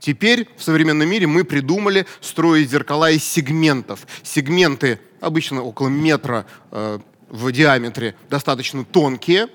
Теперь 0.00 0.48
в 0.56 0.62
современном 0.62 1.08
мире 1.08 1.26
мы 1.26 1.44
придумали 1.44 2.06
строить 2.20 2.70
зеркала 2.70 3.10
из 3.10 3.24
сегментов. 3.24 4.06
Сегменты 4.22 5.00
обычно 5.20 5.62
около 5.62 5.88
метра 5.88 6.46
э, 6.70 6.98
в 7.28 7.52
диаметре, 7.52 8.14
достаточно 8.28 8.84
тонкие. 8.84 9.48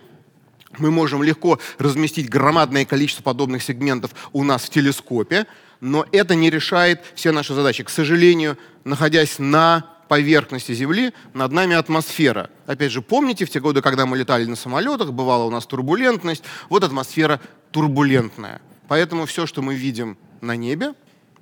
Мы 0.78 0.90
можем 0.90 1.22
легко 1.22 1.60
разместить 1.78 2.30
громадное 2.30 2.86
количество 2.86 3.24
подобных 3.24 3.62
сегментов 3.62 4.12
у 4.32 4.44
нас 4.44 4.64
в 4.64 4.70
телескопе 4.70 5.46
но 5.82 6.06
это 6.12 6.36
не 6.36 6.50
решает 6.50 7.02
все 7.16 7.32
наши 7.32 7.54
задачи. 7.54 7.84
К 7.84 7.90
сожалению, 7.90 8.58
находясь 8.86 9.40
на 9.40 9.86
поверхности 10.08 10.74
Земли, 10.74 11.14
над 11.34 11.52
нами 11.52 11.76
атмосфера. 11.76 12.50
Опять 12.68 12.92
же, 12.92 13.02
помните, 13.02 13.46
в 13.46 13.50
те 13.50 13.60
годы, 13.60 13.82
когда 13.82 14.06
мы 14.06 14.18
летали 14.18 14.46
на 14.46 14.56
самолетах, 14.56 15.12
бывала 15.12 15.46
у 15.46 15.50
нас 15.50 15.66
турбулентность, 15.66 16.44
вот 16.70 16.84
атмосфера 16.84 17.40
турбулентная. 17.72 18.62
Поэтому 18.88 19.26
все, 19.26 19.48
что 19.48 19.62
мы 19.62 19.74
видим 19.74 20.18
на 20.42 20.56
небе, 20.56 20.94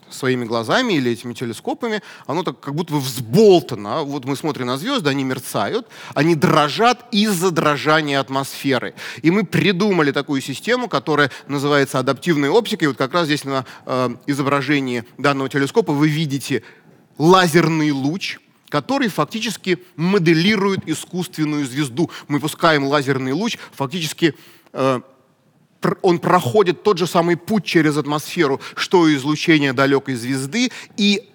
своими 0.10 0.46
глазами 0.46 0.94
или 0.94 1.12
этими 1.12 1.34
телескопами, 1.34 2.02
оно 2.28 2.44
так 2.44 2.60
как 2.60 2.76
будто 2.76 2.94
бы 2.94 3.00
взболтано. 3.00 4.04
Вот 4.04 4.26
мы 4.26 4.36
смотрим 4.36 4.68
на 4.68 4.78
звезды, 4.78 5.10
они 5.10 5.24
мерцают, 5.24 5.88
они 6.14 6.36
дрожат 6.36 7.06
из-за 7.12 7.52
дрожания 7.52 8.20
атмосферы. 8.20 8.94
И 9.22 9.32
мы 9.32 9.44
придумали 9.46 10.12
такую 10.12 10.42
систему, 10.42 10.88
которая 10.88 11.32
называется 11.48 12.00
адаптивной 12.00 12.50
оптикой. 12.50 12.90
Вот 12.90 12.98
как 12.98 13.14
раз 13.14 13.26
здесь 13.26 13.44
на 13.44 13.66
э, 13.86 14.10
изображении 14.28 15.04
данного 15.18 15.50
телескопа 15.50 15.94
вы 15.94 16.10
видите 16.10 16.64
лазерный 17.18 17.92
луч, 17.92 18.40
который 18.70 19.10
фактически 19.10 19.80
моделирует 19.96 20.88
искусственную 20.88 21.66
звезду. 21.66 22.10
Мы 22.28 22.40
пускаем 22.40 22.86
лазерный 22.86 23.34
луч, 23.34 23.58
фактически 23.74 24.36
э, 24.74 25.02
он 26.02 26.20
проходит 26.20 26.84
тот 26.84 26.98
же 26.98 27.08
самый 27.08 27.38
путь 27.38 27.66
через 27.66 27.98
атмосферу, 27.98 28.60
что 28.76 29.08
и 29.08 29.16
излучение 29.16 29.74
далекой 29.74 30.16
звезды, 30.16 30.72
и 30.98 31.30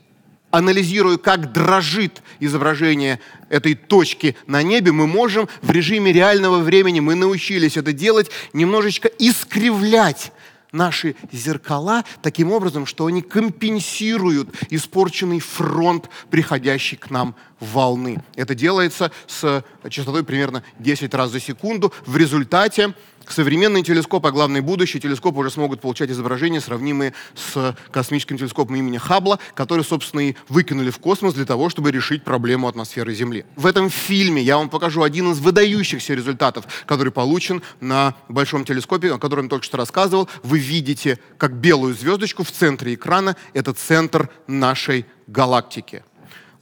анализируя, 0.50 1.16
как 1.16 1.52
дрожит 1.52 2.22
изображение 2.38 3.18
этой 3.48 3.74
точки 3.74 4.36
на 4.46 4.62
небе, 4.62 4.92
мы 4.92 5.06
можем 5.06 5.48
в 5.62 5.70
режиме 5.70 6.12
реального 6.12 6.58
времени, 6.58 7.00
мы 7.00 7.14
научились 7.14 7.76
это 7.76 7.92
делать, 7.92 8.30
немножечко 8.52 9.08
искривлять 9.18 10.32
наши 10.74 11.14
зеркала 11.32 12.04
таким 12.20 12.52
образом, 12.52 12.84
что 12.84 13.06
они 13.06 13.22
компенсируют 13.22 14.50
испорченный 14.70 15.40
фронт 15.40 16.10
приходящей 16.30 16.98
к 16.98 17.10
нам 17.10 17.34
волны. 17.60 18.22
Это 18.34 18.54
делается 18.54 19.10
с 19.26 19.64
частотой 19.88 20.24
примерно 20.24 20.62
10 20.80 21.14
раз 21.14 21.30
за 21.30 21.40
секунду. 21.40 21.92
В 22.04 22.16
результате 22.16 22.94
Современные 23.28 23.83
телескопы, 23.83 24.28
а 24.28 24.33
главное 24.33 24.62
будущее, 24.62 25.00
телескопы 25.00 25.38
уже 25.38 25.50
смогут 25.50 25.81
получать 25.81 26.11
изображения, 26.11 26.61
сравнимые 26.61 27.14
с 27.35 27.76
космическим 27.90 28.38
телескопом 28.38 28.76
имени 28.76 28.99
Хаббла, 28.99 29.38
который, 29.54 29.85
собственно, 29.85 30.21
и 30.28 30.37
выкинули 30.49 30.90
в 30.90 30.99
космос 30.99 31.35
для 31.35 31.45
того, 31.45 31.69
чтобы 31.69 31.90
решить 31.90 32.25
проблему 32.25 32.69
атмосферы 32.69 33.14
Земли. 33.14 33.45
В 33.57 33.66
этом 33.66 33.90
фильме 33.90 34.43
я 34.43 34.57
вам 34.57 34.69
покажу 34.69 35.02
один 35.02 35.33
из 35.33 35.38
выдающихся 35.38 36.14
результатов, 36.14 36.66
который 36.87 37.12
получен 37.12 37.62
на 37.81 38.14
большом 38.28 38.64
телескопе, 38.64 39.12
о 39.12 39.19
котором 39.19 39.45
я 39.45 39.50
только 39.50 39.64
что 39.64 39.76
рассказывал. 39.76 40.28
Вы 40.43 40.59
видите, 40.59 41.19
как 41.38 41.54
белую 41.54 41.95
звездочку 41.95 42.45
в 42.45 42.50
центре 42.50 42.95
экрана— 42.95 43.37
это 43.52 43.73
центр 43.73 44.28
нашей 44.47 45.07
галактики. 45.26 46.04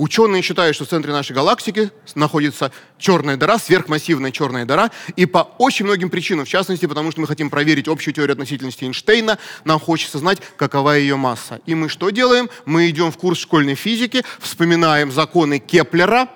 Ученые 0.02 0.42
считают, 0.42 0.74
что 0.74 0.84
в 0.84 0.88
центре 0.88 1.12
нашей 1.12 1.30
галактики 1.30 1.92
находится 2.16 2.72
черная 2.98 3.36
дыра, 3.36 3.56
сверхмассивная 3.56 4.32
черная 4.32 4.64
дыра, 4.64 4.90
и 5.14 5.26
по 5.26 5.52
очень 5.58 5.84
многим 5.84 6.10
причинам, 6.10 6.44
в 6.44 6.48
частности, 6.48 6.86
потому 6.86 7.12
что 7.12 7.20
мы 7.20 7.28
хотим 7.28 7.50
проверить 7.50 7.86
общую 7.86 8.12
теорию 8.12 8.32
относительности 8.32 8.82
Эйнштейна, 8.82 9.38
нам 9.64 9.78
хочется 9.78 10.18
знать, 10.18 10.38
какова 10.56 10.96
ее 10.96 11.14
масса. 11.14 11.60
И 11.66 11.76
мы 11.76 11.88
что 11.88 12.10
делаем? 12.10 12.50
Мы 12.64 12.90
идем 12.90 13.12
в 13.12 13.16
курс 13.16 13.38
школьной 13.38 13.76
физики, 13.76 14.24
вспоминаем 14.40 15.12
законы 15.12 15.60
Кеплера, 15.60 16.28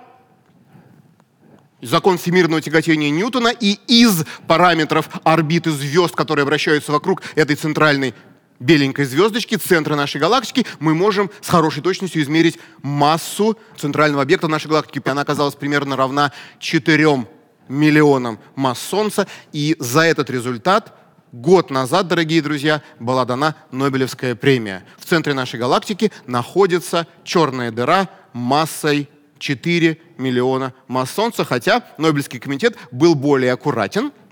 закон 1.83 2.19
всемирного 2.19 2.63
тяготения 2.63 3.11
Ньютона, 3.11 3.49
и 3.49 3.81
из 3.89 4.25
параметров 4.47 5.09
орбиты 5.25 5.73
звезд, 5.73 6.15
которые 6.15 6.45
вращаются 6.45 6.93
вокруг 6.93 7.21
этой 7.35 7.57
центральной 7.57 8.15
беленькой 8.61 9.05
звездочки, 9.05 9.57
центра 9.57 9.97
нашей 9.97 10.21
галактики, 10.21 10.67
мы 10.79 10.95
можем 10.95 11.31
с 11.41 11.49
хорошей 11.49 11.83
точностью 11.83 12.23
измерить 12.23 12.59
массу 12.83 13.59
центрального 13.77 14.23
объекта 14.23 14.49
нашей 14.49 14.69
галактики. 14.69 15.07
Она 15.09 15.23
оказалась 15.23 15.55
примерно 15.55 15.97
равна 15.97 16.33
4 16.59 17.27
миллионам 17.69 18.39
масс 18.55 18.79
Солнца. 18.79 19.27
И 19.53 19.77
за 19.79 20.03
этот 20.03 20.31
результат 20.31 20.97
год 21.33 21.71
назад, 21.71 22.09
дорогие 22.09 22.43
друзья, 22.43 22.83
была 23.01 23.25
дана 23.25 23.57
Нобелевская 23.71 24.35
премия. 24.35 24.85
В 24.99 25.05
центре 25.05 25.35
нашей 25.35 25.59
галактики 25.59 26.13
находится 26.27 27.07
черная 27.25 27.71
дыра 27.71 28.09
массой 28.33 29.09
4 29.39 29.99
миллиона 30.17 30.73
масс 30.89 31.11
Солнца, 31.11 31.45
хотя 31.45 31.85
Нобелевский 31.99 32.41
комитет 32.41 32.77
был 32.91 33.15
более 33.15 33.53
аккуратен– 33.53 34.13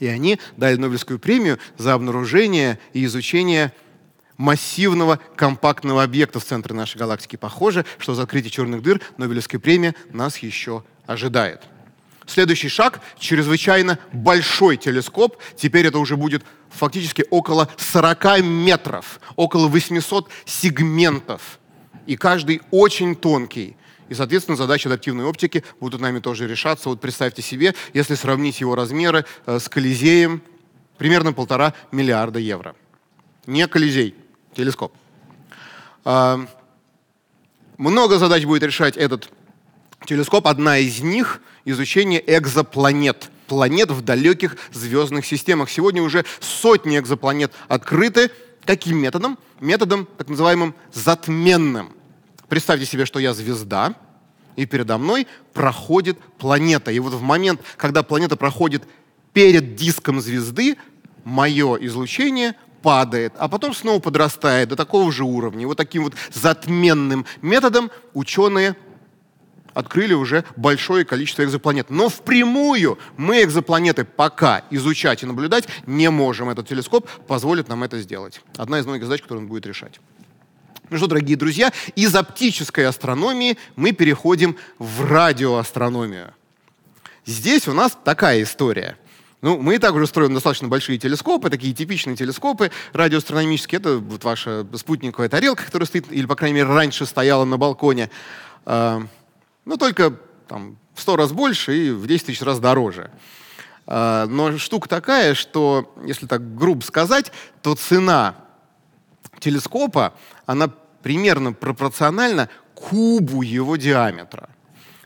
и 0.00 0.06
они 0.06 0.40
дали 0.56 0.76
Нобелевскую 0.76 1.20
премию 1.20 1.58
за 1.78 1.94
обнаружение 1.94 2.80
и 2.92 3.04
изучение 3.04 3.72
массивного 4.36 5.20
компактного 5.36 6.02
объекта 6.02 6.40
в 6.40 6.44
центре 6.44 6.74
нашей 6.74 6.96
галактики. 6.96 7.36
Похоже, 7.36 7.84
что 7.98 8.14
за 8.14 8.22
открытие 8.22 8.50
черных 8.50 8.82
дыр 8.82 9.00
Нобелевская 9.18 9.60
премия 9.60 9.94
нас 10.10 10.38
еще 10.38 10.82
ожидает. 11.06 11.62
Следующий 12.26 12.68
шаг— 12.68 13.00
чрезвычайно 13.18 13.98
большой 14.12 14.76
телескоп. 14.76 15.36
Теперь 15.56 15.86
это 15.86 15.98
уже 15.98 16.16
будет 16.16 16.44
фактически 16.70 17.24
около 17.28 17.68
40 17.76 18.40
метров, 18.40 19.20
около 19.36 19.68
800 19.68 20.30
сегментов. 20.46 21.58
И 22.06 22.16
каждый 22.16 22.62
очень 22.70 23.16
тонкий. 23.16 23.76
И, 24.10 24.14
соответственно, 24.14 24.56
задачи 24.56 24.88
адаптивной 24.88 25.24
оптики 25.24 25.62
будут 25.78 26.00
нами 26.00 26.18
тоже 26.18 26.48
решаться. 26.48 26.88
Вот 26.88 27.00
представьте 27.00 27.42
себе, 27.42 27.74
если 27.94 28.16
сравнить 28.16 28.60
его 28.60 28.74
размеры 28.74 29.24
э, 29.46 29.60
с 29.60 29.68
Колизеем, 29.68 30.42
примерно 30.98 31.32
полтора 31.32 31.74
миллиарда 31.92 32.40
евро. 32.40 32.74
Не 33.46 33.68
Колизей, 33.68 34.16
телескоп. 34.52 34.92
А, 36.04 36.44
много 37.78 38.18
задач 38.18 38.44
будет 38.44 38.64
решать 38.64 38.96
этот 38.96 39.30
телескоп. 40.04 40.48
Одна 40.48 40.78
из 40.78 41.00
них— 41.00 41.40
изучение 41.64 42.22
экзопланет 42.36 43.30
планет 43.46 43.90
в 43.92 44.02
далеких 44.02 44.56
звездных 44.72 45.24
системах. 45.24 45.70
Сегодня 45.70 46.02
уже 46.02 46.24
сотни 46.40 46.98
экзопланет 46.98 47.52
открыты. 47.68 48.30
Каким 48.64 48.98
методом? 48.98 49.38
Методом 49.60 50.08
так 50.18 50.28
называемым 50.28 50.74
затменным. 50.92 51.99
Представьте 52.50 52.84
себе, 52.84 53.06
что 53.06 53.20
я 53.20 53.32
звезда, 53.32 53.94
и 54.56 54.66
передо 54.66 54.98
мной 54.98 55.28
проходит 55.54 56.18
планета. 56.36 56.90
И 56.90 56.98
вот 56.98 57.14
в 57.14 57.22
момент, 57.22 57.60
когда 57.76 58.02
планета 58.02 58.36
проходит 58.36 58.82
перед 59.32 59.76
диском 59.76 60.20
звезды, 60.20 60.76
мое 61.22 61.76
излучение 61.76 62.56
падает, 62.82 63.34
а 63.38 63.46
потом 63.46 63.72
снова 63.72 64.00
подрастает 64.00 64.70
до 64.70 64.74
такого 64.74 65.12
же 65.12 65.22
уровня. 65.22 65.62
И 65.62 65.66
вот 65.66 65.76
таким 65.76 66.02
вот 66.02 66.14
затменным 66.32 67.24
методом 67.40 67.88
ученые 68.14 68.74
открыли 69.72 70.14
уже 70.14 70.44
большое 70.56 71.04
количество 71.04 71.44
экзопланет. 71.44 71.88
Но 71.88 72.08
впрямую 72.08 72.98
мы 73.16 73.44
экзопланеты 73.44 74.04
пока 74.04 74.64
изучать 74.70 75.22
и 75.22 75.26
наблюдать 75.26 75.68
не 75.86 76.10
можем. 76.10 76.48
Этот 76.48 76.66
телескоп 76.66 77.08
позволит 77.28 77.68
нам 77.68 77.84
это 77.84 78.00
сделать. 78.00 78.40
Одна 78.56 78.80
из 78.80 78.86
многих 78.86 79.04
задач, 79.04 79.22
которую 79.22 79.44
он 79.44 79.48
будет 79.48 79.66
решать. 79.66 80.00
Ну 80.90 80.96
что, 80.96 81.06
дорогие 81.06 81.36
друзья, 81.36 81.72
из 81.94 82.12
оптической 82.16 82.84
астрономии 82.84 83.56
мы 83.76 83.92
переходим 83.92 84.56
в 84.80 85.04
радиоастрономию. 85.06 86.34
Здесь 87.24 87.68
у 87.68 87.72
нас 87.72 87.96
такая 88.04 88.42
история. 88.42 88.98
Ну, 89.40 89.56
мы 89.56 89.76
и 89.76 89.78
так 89.78 89.94
уже 89.94 90.08
строим 90.08 90.34
достаточно 90.34 90.66
большие 90.66 90.98
телескопы, 90.98 91.48
такие 91.48 91.72
типичные 91.72 92.16
телескопы 92.16 92.72
радиоастрономические. 92.92 93.78
Это 93.78 93.98
вот 93.98 94.24
ваша 94.24 94.66
спутниковая 94.74 95.28
тарелка, 95.28 95.64
которая 95.64 95.86
стоит, 95.86 96.10
или, 96.10 96.26
по 96.26 96.34
крайней 96.34 96.56
мере, 96.56 96.66
раньше 96.66 97.06
стояла 97.06 97.44
на 97.44 97.56
балконе. 97.56 98.10
А, 98.66 99.00
ну, 99.64 99.76
только 99.76 100.16
там, 100.48 100.76
в 100.94 101.02
сто 101.02 101.14
раз 101.14 101.30
больше 101.30 101.86
и 101.86 101.90
в 101.92 102.04
10 102.08 102.26
тысяч 102.26 102.42
раз 102.42 102.58
дороже. 102.58 103.12
А, 103.86 104.26
но 104.26 104.58
штука 104.58 104.88
такая, 104.88 105.34
что, 105.34 105.94
если 106.04 106.26
так 106.26 106.56
грубо 106.56 106.82
сказать, 106.82 107.30
то 107.62 107.76
цена 107.76 108.34
телескопа, 109.40 110.14
она 110.46 110.68
примерно 111.02 111.52
пропорциональна 111.52 112.48
кубу 112.74 113.42
его 113.42 113.76
диаметра. 113.76 114.50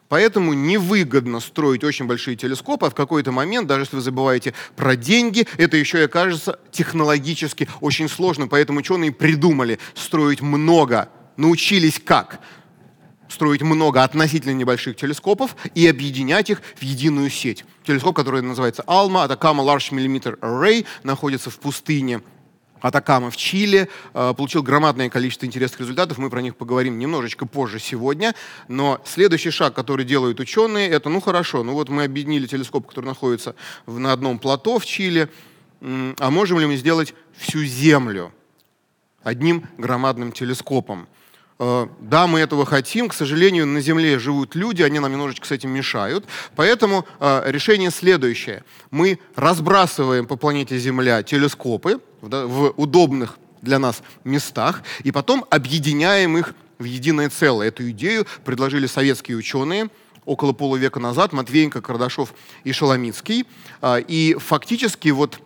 Поэтому 0.09 0.53
невыгодно 0.53 1.41
строить 1.41 1.83
очень 1.83 2.07
большие 2.07 2.37
телескопы, 2.37 2.87
а 2.87 2.91
в 2.91 2.95
какой-то 2.95 3.33
момент, 3.33 3.67
даже 3.67 3.83
если 3.83 3.97
вы 3.97 4.03
забываете 4.03 4.55
про 4.77 4.97
деньги, 4.97 5.47
это 5.57 5.77
еще 5.77 6.01
и 6.01 6.05
окажется 6.05 6.61
технологически 6.71 7.69
очень 7.81 8.09
сложно. 8.09 8.47
Поэтому 8.47 8.81
ученые 8.81 9.13
придумали 9.13 9.79
строить 9.95 10.41
много, 10.41 11.09
научились 11.37 12.01
как? 12.05 12.41
строить 13.27 13.63
много 13.63 14.05
относительно 14.05 14.53
небольших 14.53 14.97
телескопов 14.97 15.57
и 15.75 15.89
объединять 15.89 16.51
их 16.51 16.63
в 16.77 16.83
единую 16.83 17.31
сеть. 17.31 17.65
Телескоп, 17.85 18.15
который 18.15 18.43
называется 18.43 18.85
ALMA, 18.87 19.27
Atacama 19.27 19.65
Large 19.65 19.91
Millimeter 19.93 20.39
Array, 20.41 20.87
находится 21.03 21.51
в 21.51 21.59
пустыне 21.59 22.21
Атакама 22.85 23.31
в 23.31 23.37
Чили, 23.39 23.89
э, 24.13 24.35
получил 24.37 24.63
громадное 24.63 25.09
количество 25.09 25.47
интересных 25.47 25.81
результатов. 25.81 26.19
Мы 26.19 26.29
про 26.29 26.43
них 26.43 26.55
поговорим 26.55 26.99
немножечко 26.99 27.47
позже 27.47 27.79
сегодня. 27.79 28.35
Но 28.69 29.01
следующий 29.07 29.51
шаг, 29.51 29.73
который 29.73 30.05
делают 30.05 30.39
ученые, 30.39 30.91
это, 30.91 31.09
ну 31.09 31.23
хорошо, 31.23 31.63
ну 31.63 31.73
вот 31.73 31.89
мы 31.89 32.05
объединили 32.05 32.47
телескоп, 32.47 32.87
который 32.87 33.07
находится 33.07 33.55
на 33.87 34.13
одном 34.13 34.39
плато 34.39 34.79
в 34.79 34.85
Чили, 34.85 35.31
а 35.81 36.31
можем 36.31 36.59
ли 36.61 36.67
мы 36.67 36.77
сделать 36.77 37.15
всю 37.33 37.65
Землю 37.65 38.35
одним 39.23 39.67
громадным 39.79 40.31
телескопом? 40.33 41.09
Э, 41.59 41.87
да, 42.01 42.27
мы 42.27 42.41
этого 42.41 42.67
хотим. 42.67 43.09
К 43.09 43.15
сожалению, 43.15 43.67
на 43.67 43.81
Земле 43.81 44.19
живут 44.19 44.55
люди, 44.55 44.83
они 44.83 44.99
нам 44.99 45.11
немножечко 45.11 45.47
с 45.47 45.53
этим 45.53 45.71
мешают. 45.71 46.27
Поэтому 46.55 47.07
э, 47.19 47.45
решение 47.47 47.91
следующее. 47.91 48.63
Мы 48.91 49.21
разбрасываем 49.37 50.27
по 50.27 50.37
планете 50.37 50.77
Земля 50.79 51.23
телескопы 51.23 52.01
в 52.25 52.71
удобных 52.77 53.39
для 53.63 53.79
нас 53.79 54.03
местах, 54.25 54.83
и 55.03 55.11
потом 55.11 55.45
объединяем 55.51 56.37
их 56.39 56.55
в 56.79 56.85
единое 56.85 57.31
целое. 57.31 57.69
Эту 57.69 57.91
идею 57.91 58.27
предложили 58.45 58.87
советские 58.87 59.37
ученые 59.37 59.89
около 60.25 60.53
полувека 60.53 61.01
назад, 61.01 61.33
Матвеенко, 61.33 61.81
Кардашов 61.81 62.35
и 62.65 62.73
Шоломицкий. 62.73 63.47
Э, 63.83 64.01
и 64.01 64.37
фактически 64.39 65.09
вот 65.09 65.41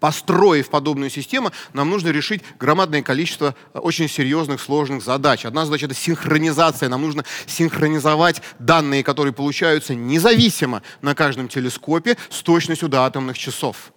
построив 0.00 0.68
подобную 0.68 1.10
систему, 1.10 1.52
нам 1.72 1.88
нужно 1.88 2.08
решить 2.08 2.42
громадное 2.58 3.02
количество 3.02 3.54
э, 3.72 3.78
очень 3.78 4.08
серьезных, 4.08 4.60
сложных 4.60 5.02
задач. 5.02 5.44
Одна 5.44 5.64
задача— 5.64 5.86
это 5.86 5.94
синхронизация. 5.94 6.88
Нам 6.88 7.02
нужно 7.02 7.24
синхронизовать 7.46 8.42
данные, 8.58 9.04
которые 9.04 9.32
получаются 9.32 9.94
независимо 9.94 10.82
на 11.00 11.14
каждом 11.14 11.48
телескопе 11.48 12.16
с 12.30 12.42
точностью 12.42 12.88
до 12.88 13.04
атомных 13.04 13.38
часов. 13.38 13.92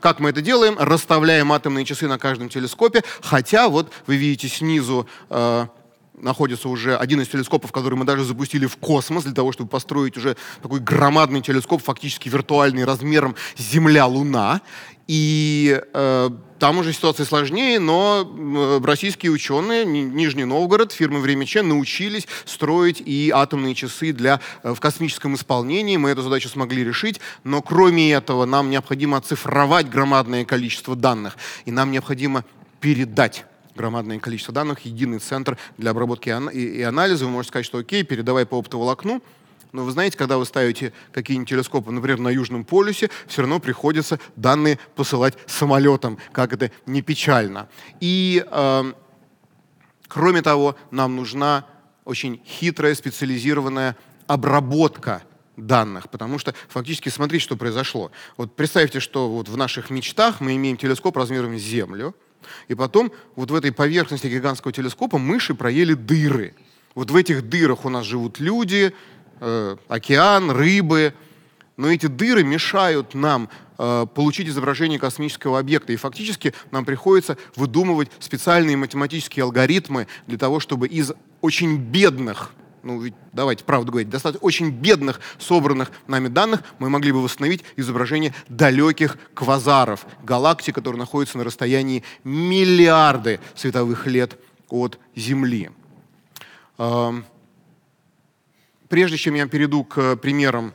Как 0.00 0.20
мы 0.20 0.30
это 0.30 0.40
делаем? 0.40 0.76
Расставляем 0.78 1.52
атомные 1.52 1.84
часы 1.84 2.08
на 2.08 2.18
каждом 2.18 2.48
телескопе, 2.48 3.02
хотя 3.22 3.68
вот 3.68 3.92
вы 4.06 4.16
видите 4.16 4.48
снизу 4.48 5.06
э, 5.30 5.66
находится 6.18 6.68
уже 6.68 6.96
один 6.96 7.20
из 7.20 7.28
телескопов, 7.28 7.72
который 7.72 7.94
мы 7.94 8.04
даже 8.04 8.24
запустили 8.24 8.66
в 8.66 8.76
космос 8.76 9.24
для 9.24 9.34
того, 9.34 9.52
чтобы 9.52 9.68
построить 9.70 10.16
уже 10.16 10.36
такой 10.62 10.80
громадный 10.80 11.42
телескоп, 11.42 11.82
фактически 11.82 12.28
виртуальный 12.28 12.84
размером 12.84 13.36
Земля-Луна. 13.56 14.60
И 15.06 15.80
э, 15.92 16.30
там 16.58 16.78
уже 16.78 16.92
ситуация 16.92 17.26
сложнее, 17.26 17.78
но 17.78 18.26
э, 18.26 18.80
российские 18.84 19.30
ученые, 19.30 19.84
Нижний 19.84 20.44
Новгород, 20.44 20.90
фирмы 20.92 21.20
«Время 21.20 21.46
Ч» 21.46 21.62
научились 21.62 22.26
строить 22.44 23.00
и 23.04 23.30
атомные 23.32 23.74
часы 23.74 24.12
для, 24.12 24.40
э, 24.62 24.74
в 24.74 24.80
космическом 24.80 25.36
исполнении. 25.36 25.96
Мы 25.96 26.10
эту 26.10 26.22
задачу 26.22 26.48
смогли 26.48 26.82
решить, 26.82 27.20
но 27.44 27.62
кроме 27.62 28.12
этого 28.12 28.46
нам 28.46 28.68
необходимо 28.68 29.18
оцифровать 29.18 29.88
громадное 29.88 30.44
количество 30.44 30.96
данных, 30.96 31.36
и 31.66 31.70
нам 31.70 31.92
необходимо 31.92 32.44
передать 32.80 33.44
громадное 33.76 34.18
количество 34.18 34.52
данных, 34.52 34.80
единый 34.80 35.18
центр 35.18 35.56
для 35.76 35.90
обработки 35.92 36.34
и 36.52 36.82
анализа. 36.82 37.26
Вы 37.26 37.30
можете 37.30 37.50
сказать, 37.50 37.66
что 37.66 37.78
окей, 37.78 38.02
передавай 38.02 38.46
по 38.46 38.58
оптоволокну, 38.58 39.22
но 39.72 39.84
вы 39.84 39.90
знаете, 39.90 40.16
когда 40.16 40.38
вы 40.38 40.46
ставите 40.46 40.92
какие-нибудь 41.12 41.48
телескопы, 41.48 41.90
например, 41.90 42.18
на 42.18 42.28
Южном 42.28 42.64
полюсе, 42.64 43.10
все 43.26 43.42
равно 43.42 43.60
приходится 43.60 44.18
данные 44.36 44.78
посылать 44.94 45.34
самолетом, 45.46 46.18
как 46.32 46.52
это 46.52 46.70
не 46.86 47.02
печально. 47.02 47.68
И, 48.00 48.44
э, 48.50 48.92
кроме 50.08 50.42
того, 50.42 50.76
нам 50.90 51.16
нужна 51.16 51.66
очень 52.04 52.40
хитрая, 52.46 52.94
специализированная 52.94 53.96
обработка 54.26 55.22
данных, 55.56 56.10
потому 56.10 56.38
что 56.38 56.54
фактически 56.68 57.08
смотрите, 57.08 57.44
что 57.44 57.56
произошло. 57.56 58.10
Вот 58.36 58.54
представьте, 58.54 59.00
что 59.00 59.28
вот 59.28 59.48
в 59.48 59.56
наших 59.56 59.90
мечтах 59.90 60.40
мы 60.40 60.56
имеем 60.56 60.76
телескоп 60.76 61.16
размером 61.16 61.58
с 61.58 61.62
Землю, 61.62 62.14
и 62.68 62.74
потом 62.74 63.12
вот 63.34 63.50
в 63.50 63.54
этой 63.54 63.72
поверхности 63.72 64.26
гигантского 64.26 64.72
телескопа 64.72 65.18
мыши 65.18 65.54
проели 65.54 65.94
дыры. 65.94 66.54
Вот 66.94 67.10
в 67.10 67.16
этих 67.16 67.48
дырах 67.48 67.84
у 67.84 67.88
нас 67.88 68.06
живут 68.06 68.38
люди, 68.38 68.94
э, 69.40 69.76
океан, 69.88 70.50
рыбы. 70.50 71.14
Но 71.76 71.90
эти 71.90 72.06
дыры 72.06 72.42
мешают 72.42 73.14
нам 73.14 73.48
э, 73.78 74.06
получить 74.14 74.48
изображение 74.48 74.98
космического 74.98 75.58
объекта. 75.58 75.92
И 75.92 75.96
фактически 75.96 76.54
нам 76.70 76.84
приходится 76.84 77.36
выдумывать 77.54 78.10
специальные 78.18 78.76
математические 78.76 79.44
алгоритмы 79.44 80.06
для 80.26 80.38
того, 80.38 80.60
чтобы 80.60 80.88
из 80.88 81.12
очень 81.40 81.76
бедных 81.76 82.52
ну, 82.86 83.00
ведь, 83.00 83.14
давайте 83.32 83.64
правду 83.64 83.90
говорить, 83.90 84.08
достаточно 84.08 84.46
очень 84.46 84.70
бедных 84.70 85.20
собранных 85.40 85.90
нами 86.06 86.28
данных 86.28 86.62
мы 86.78 86.88
могли 86.88 87.10
бы 87.10 87.20
восстановить 87.20 87.64
изображение 87.74 88.32
далеких 88.48 89.18
квазаров, 89.34 90.06
галактик, 90.22 90.72
которые 90.72 91.00
находятся 91.00 91.36
на 91.36 91.42
расстоянии 91.42 92.04
миллиарды 92.22 93.40
световых 93.56 94.06
лет 94.06 94.38
от 94.70 95.00
Земли. 95.16 95.70
Прежде 98.88 99.16
чем 99.16 99.34
я 99.34 99.46
перейду 99.46 99.84
к 99.84 100.16
примерам 100.16 100.72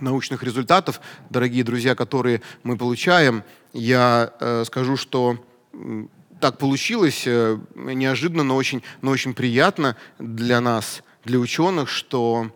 научных 0.00 0.42
результатов, 0.42 1.00
дорогие 1.28 1.64
друзья, 1.64 1.94
которые 1.94 2.40
мы 2.62 2.76
получаем, 2.76 3.42
я 3.72 4.32
э, 4.40 4.64
скажу, 4.64 4.96
что 4.96 5.44
так 6.40 6.58
получилось 6.58 7.24
э, 7.26 7.58
неожиданно, 7.74 8.44
но 8.44 8.56
очень, 8.56 8.82
но 9.02 9.10
очень 9.10 9.34
приятно 9.34 9.96
для 10.18 10.60
нас, 10.60 11.02
для 11.24 11.38
ученых, 11.38 11.88
что 11.88 12.50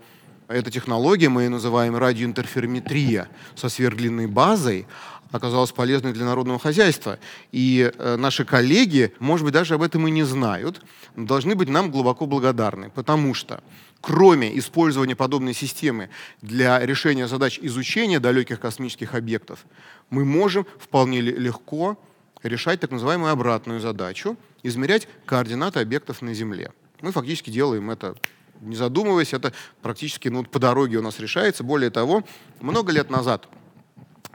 эта 0.49 0.71
технология, 0.71 1.29
мы 1.29 1.43
ее 1.45 1.49
называем 1.49 1.97
радиоинтерферометрия 1.97 3.29
со 3.57 3.69
сверхдлинной 3.69 4.27
базой, 4.27 4.87
оказалась 5.31 5.73
полезной 5.73 6.13
для 6.13 6.25
народного 6.25 6.59
хозяйства. 6.59 7.19
И 7.53 7.91
э, 7.97 8.17
наши 8.17 8.45
коллеги, 8.45 9.13
может 9.19 9.45
быть, 9.45 9.55
даже 9.55 9.75
об 9.75 9.83
этом 9.83 10.07
и 10.07 10.11
не 10.11 10.23
знают, 10.23 10.81
должны 11.17 11.55
быть 11.55 11.69
нам 11.69 11.91
глубоко 11.91 12.27
благодарны, 12.27 12.91
потому 12.91 13.35
что 13.35 13.63
кроме 14.01 14.57
использования 14.59 15.17
подобной 15.17 15.55
системы 15.55 16.11
для 16.43 16.79
решения 16.85 17.27
задач 17.27 17.59
изучения 17.63 18.21
далеких 18.21 18.61
космических 18.61 19.15
объектов, 19.15 19.65
мы 20.11 20.25
можем 20.25 20.67
вполне 20.79 21.21
легко 21.21 21.99
решать 22.43 22.81
так 22.81 22.91
называемую 22.91 23.33
обратную 23.33 23.81
задачу, 23.81 24.37
измерять 24.63 25.09
координаты 25.25 25.81
объектов 25.81 26.23
на 26.23 26.35
Земле. 26.35 26.73
Мы 27.01 27.13
фактически 27.13 27.51
делаем 27.51 27.91
это 27.91 28.15
не 28.61 28.77
задумываясь, 28.77 29.33
это 29.33 29.53
практически 29.83 30.29
ну, 30.29 30.45
по 30.45 30.59
дороге 30.59 30.99
у 30.99 31.03
нас 31.03 31.19
решается. 31.19 31.65
Более 31.65 31.91
того, 31.91 32.25
много 32.61 32.93
лет 32.93 33.11
назад 33.11 33.49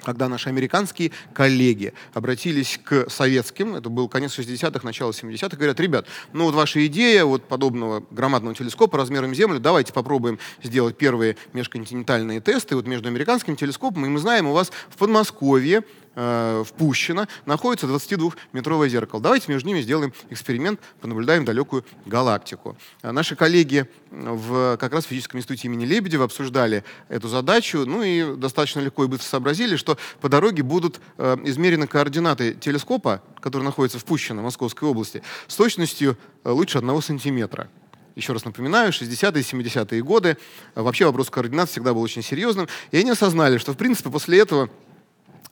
когда 0.03 0.29
наши 0.29 0.49
американские 0.49 1.11
коллеги 1.33 1.93
обратились 2.13 2.79
к 2.83 3.09
советским, 3.09 3.75
это 3.75 3.89
был 3.89 4.07
конец 4.09 4.37
60-х, 4.37 4.81
начало 4.83 5.11
70-х, 5.11 5.55
говорят, 5.55 5.79
ребят, 5.79 6.05
ну 6.33 6.45
вот 6.45 6.55
ваша 6.55 6.85
идея 6.87 7.25
вот 7.25 7.43
подобного 7.47 8.03
громадного 8.11 8.55
телескопа 8.55 8.97
размером 8.97 9.33
Землю, 9.35 9.59
давайте 9.59 9.93
попробуем 9.93 10.39
сделать 10.63 10.97
первые 10.97 11.37
межконтинентальные 11.53 12.41
тесты. 12.41 12.75
Вот 12.75 12.87
между 12.87 13.07
американским 13.07 13.55
телескопом, 13.55 14.05
и 14.05 14.09
мы 14.09 14.19
знаем, 14.19 14.47
у 14.47 14.53
вас 14.53 14.71
в 14.89 14.97
Подмосковье 14.97 15.83
э, 16.19 16.63
в 16.65 16.73
Пущино 16.73 17.27
находится 17.45 17.87
22-метровое 17.87 18.89
зеркало. 18.89 19.21
Давайте 19.21 19.51
между 19.51 19.67
ними 19.69 19.81
сделаем 19.81 20.13
эксперимент, 20.29 20.79
понаблюдаем 20.99 21.45
далекую 21.45 21.85
галактику. 22.05 22.77
А 23.01 23.13
наши 23.13 23.35
коллеги 23.35 23.87
в, 24.11 24.77
как 24.77 24.93
раз 24.93 25.05
в 25.05 25.07
физическом 25.07 25.39
институте 25.39 25.67
имени 25.67 25.85
Лебедева 25.85 26.25
обсуждали 26.25 26.83
эту 27.07 27.29
задачу, 27.29 27.85
ну 27.85 28.03
и 28.03 28.35
достаточно 28.35 28.81
легко 28.81 29.05
и 29.05 29.07
быстро 29.07 29.25
сообразили, 29.25 29.77
что 29.77 29.97
по 30.19 30.27
дороге 30.27 30.61
будут 30.61 30.99
э, 31.17 31.37
измерены 31.45 31.87
координаты 31.87 32.53
телескопа, 32.53 33.23
который 33.39 33.63
находится 33.63 33.99
в 33.99 34.05
Пущино, 34.05 34.41
Московской 34.41 34.89
области, 34.89 35.23
с 35.47 35.55
точностью 35.55 36.17
э, 36.43 36.51
лучше 36.51 36.77
одного 36.79 36.99
сантиметра. 37.01 37.69
Еще 38.15 38.33
раз 38.33 38.43
напоминаю, 38.43 38.91
60-е, 38.91 39.41
70-е 39.41 40.03
годы 40.03 40.37
э, 40.75 40.81
вообще 40.81 41.05
вопрос 41.05 41.29
координат 41.29 41.69
всегда 41.69 41.93
был 41.93 42.01
очень 42.01 42.21
серьезным, 42.21 42.67
и 42.91 42.97
они 42.97 43.11
осознали, 43.11 43.57
что, 43.57 43.71
в 43.71 43.77
принципе, 43.77 44.09
после 44.09 44.39
этого 44.39 44.69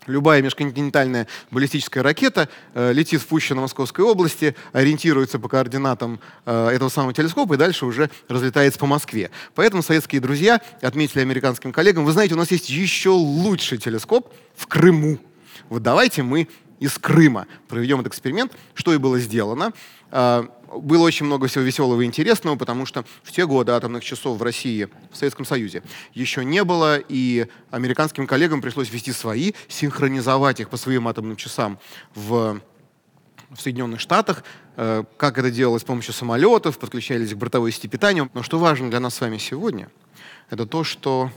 любая 0.08 0.42
межконтинентальная 0.42 1.28
баллистическая 1.52 2.04
ракета 2.04 2.50
э, 2.74 2.92
летит 2.94 3.22
в 3.22 3.28
Пущино 3.28 3.62
Московской 3.62 4.04
области, 4.04 4.56
ориентируется 4.74 5.40
по 5.40 5.50
координатам 5.50 6.20
э, 6.46 6.70
этого 6.70 6.90
самого 6.90 7.14
телескопа 7.14 7.54
и 7.54 7.58
дальше 7.58 7.86
уже 7.86 8.10
разлетается 8.28 8.80
по 8.80 8.86
Москве. 8.86 9.30
Поэтому 9.56 9.84
советские 9.84 10.22
друзья 10.22 10.62
отметили 10.82 11.22
американским 11.22 11.72
коллегам, 11.72 12.06
вы 12.06 12.12
знаете, 12.12 12.34
у 12.34 12.38
нас 12.38 12.52
есть 12.52 12.70
еще 12.70 13.10
лучший 13.10 13.78
телескоп 13.78 14.34
в 14.56 14.68
Крыму. 14.68 15.20
Вот 15.70 15.84
давайте 15.84 16.24
мы 16.24 16.48
из 16.80 16.98
Крыма 16.98 17.48
проведем 17.68 18.00
этот 18.00 18.14
эксперимент, 18.14 18.52
что 18.74 18.94
и 18.94 18.98
было 18.98 19.20
сделано. 19.20 19.74
А, 20.12 20.48
было 20.68 21.04
очень 21.04 21.26
много 21.26 21.48
всего 21.48 21.64
веселого 21.64 22.02
и 22.02 22.06
интересного, 22.06 22.56
потому 22.56 22.86
что 22.86 23.06
в 23.24 23.32
те 23.32 23.46
годы 23.46 23.72
атомных 23.72 24.04
часов 24.04 24.38
в 24.38 24.44
России, 24.44 24.88
в 25.12 25.18
Советском 25.18 25.46
Союзе, 25.46 25.82
еще 26.14 26.44
не 26.44 26.64
было, 26.64 26.98
и 26.98 27.48
американским 27.72 28.28
коллегам 28.28 28.62
пришлось 28.62 28.92
вести 28.92 29.12
свои, 29.12 29.54
синхронизовать 29.68 30.60
их 30.60 30.70
по 30.70 30.78
своим 30.78 31.08
атомным 31.08 31.36
часам 31.36 31.80
в 32.16 32.62
в 33.50 33.62
Соединенных 33.62 34.00
Штатах, 34.00 34.44
э, 34.76 35.04
как 35.16 35.38
это 35.38 35.50
делалось 35.50 35.82
с 35.82 35.86
помощью 35.86 36.14
самолетов, 36.14 36.78
подключались 36.78 37.34
к 37.34 37.38
бортовой 37.38 37.72
сети 37.72 37.88
питания. 37.88 38.30
Но 38.34 38.44
что 38.44 38.60
важно 38.60 38.90
для 38.90 39.00
нас 39.00 39.16
с 39.16 39.22
вами 39.22 39.38
сегодня, 39.38 39.90
это 40.50 40.66
то, 40.66 40.84
что 40.84 41.32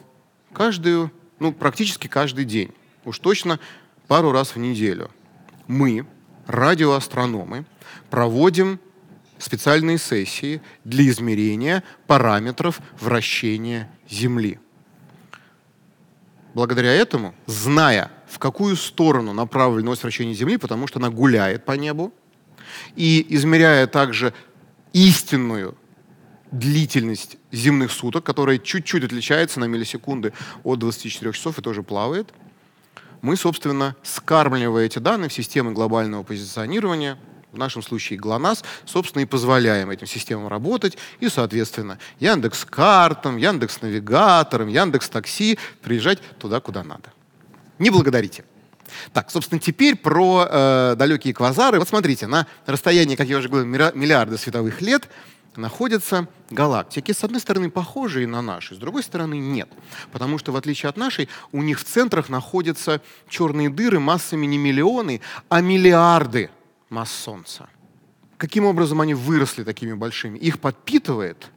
каждую, 0.52 1.12
ну, 1.38 1.52
практически 1.52 2.08
каждый 2.08 2.44
день, 2.44 2.72
уж 3.04 3.18
точно 3.20 3.60
пару 4.08 4.32
раз 4.32 4.54
в 4.54 4.58
неделю, 4.58 5.10
мы, 5.70 6.04
радиоастрономы, 6.46 7.64
проводим 8.10 8.80
специальные 9.38 9.98
сессии 9.98 10.60
для 10.84 11.08
измерения 11.08 11.82
параметров 12.06 12.80
вращения 13.00 13.88
Земли. 14.08 14.58
Благодаря 16.54 16.92
этому, 16.92 17.34
зная, 17.46 18.10
в 18.28 18.38
какую 18.38 18.76
сторону 18.76 19.32
направлена 19.32 19.92
ось 19.92 20.02
вращения 20.02 20.34
Земли, 20.34 20.56
потому 20.56 20.88
что 20.88 20.98
она 20.98 21.08
гуляет 21.08 21.64
по 21.64 21.72
небу, 21.72 22.12
и 22.96 23.24
измеряя 23.30 23.86
также 23.86 24.34
истинную 24.92 25.76
длительность 26.50 27.36
земных 27.52 27.92
суток, 27.92 28.24
которая 28.24 28.58
чуть-чуть 28.58 29.04
отличается 29.04 29.60
на 29.60 29.66
миллисекунды 29.66 30.32
от 30.64 30.80
24 30.80 31.32
часов 31.32 31.58
и 31.60 31.62
тоже 31.62 31.84
плавает, 31.84 32.34
мы, 33.22 33.36
собственно, 33.36 33.96
скармливая 34.02 34.86
эти 34.86 34.98
данные 34.98 35.28
в 35.28 35.32
системы 35.32 35.72
глобального 35.72 36.22
позиционирования, 36.22 37.18
в 37.52 37.58
нашем 37.58 37.82
случае 37.82 38.18
ГЛОНАСС, 38.18 38.62
собственно, 38.84 39.22
и 39.22 39.26
позволяем 39.26 39.90
этим 39.90 40.06
системам 40.06 40.48
работать, 40.48 40.96
и, 41.18 41.28
соответственно, 41.28 41.98
Яндекс 42.20 42.64
картам, 42.64 43.36
Яндекс 43.36 43.82
навигаторам, 43.82 44.68
Яндекс 44.68 45.08
такси 45.08 45.58
приезжать 45.82 46.20
туда, 46.38 46.60
куда 46.60 46.84
надо. 46.84 47.12
Не 47.78 47.90
благодарите. 47.90 48.44
Так, 49.12 49.30
собственно, 49.30 49.60
теперь 49.60 49.96
про 49.96 50.46
э, 50.48 50.94
далекие 50.96 51.32
квазары. 51.32 51.78
Вот 51.78 51.88
смотрите, 51.88 52.26
на 52.26 52.46
расстоянии, 52.66 53.16
как 53.16 53.28
я 53.28 53.38
уже 53.38 53.48
говорил, 53.48 53.68
миллиарды 53.68 54.36
световых 54.36 54.80
лет 54.80 55.08
находятся 55.56 56.28
галактики, 56.50 57.12
с 57.12 57.24
одной 57.24 57.40
стороны, 57.40 57.70
похожие 57.70 58.26
на 58.26 58.42
наши, 58.42 58.74
с 58.74 58.78
другой 58.78 59.02
стороны, 59.02 59.38
нет. 59.38 59.68
Потому 60.12 60.38
что, 60.38 60.52
в 60.52 60.56
отличие 60.56 60.88
от 60.88 60.96
нашей, 60.96 61.28
у 61.52 61.62
них 61.62 61.80
в 61.80 61.84
центрах 61.84 62.28
находятся 62.28 63.00
черные 63.28 63.70
дыры 63.70 64.00
массами 64.00 64.46
не 64.46 64.58
миллионы, 64.58 65.20
а 65.48 65.60
миллиарды 65.60 66.50
масс 66.88 67.10
Солнца. 67.10 67.68
Каким 68.36 68.64
образом 68.64 69.00
они 69.00 69.14
выросли 69.14 69.64
такими 69.64 69.92
большими? 69.92 70.38
Их 70.38 70.60
подпитывает 70.60 71.50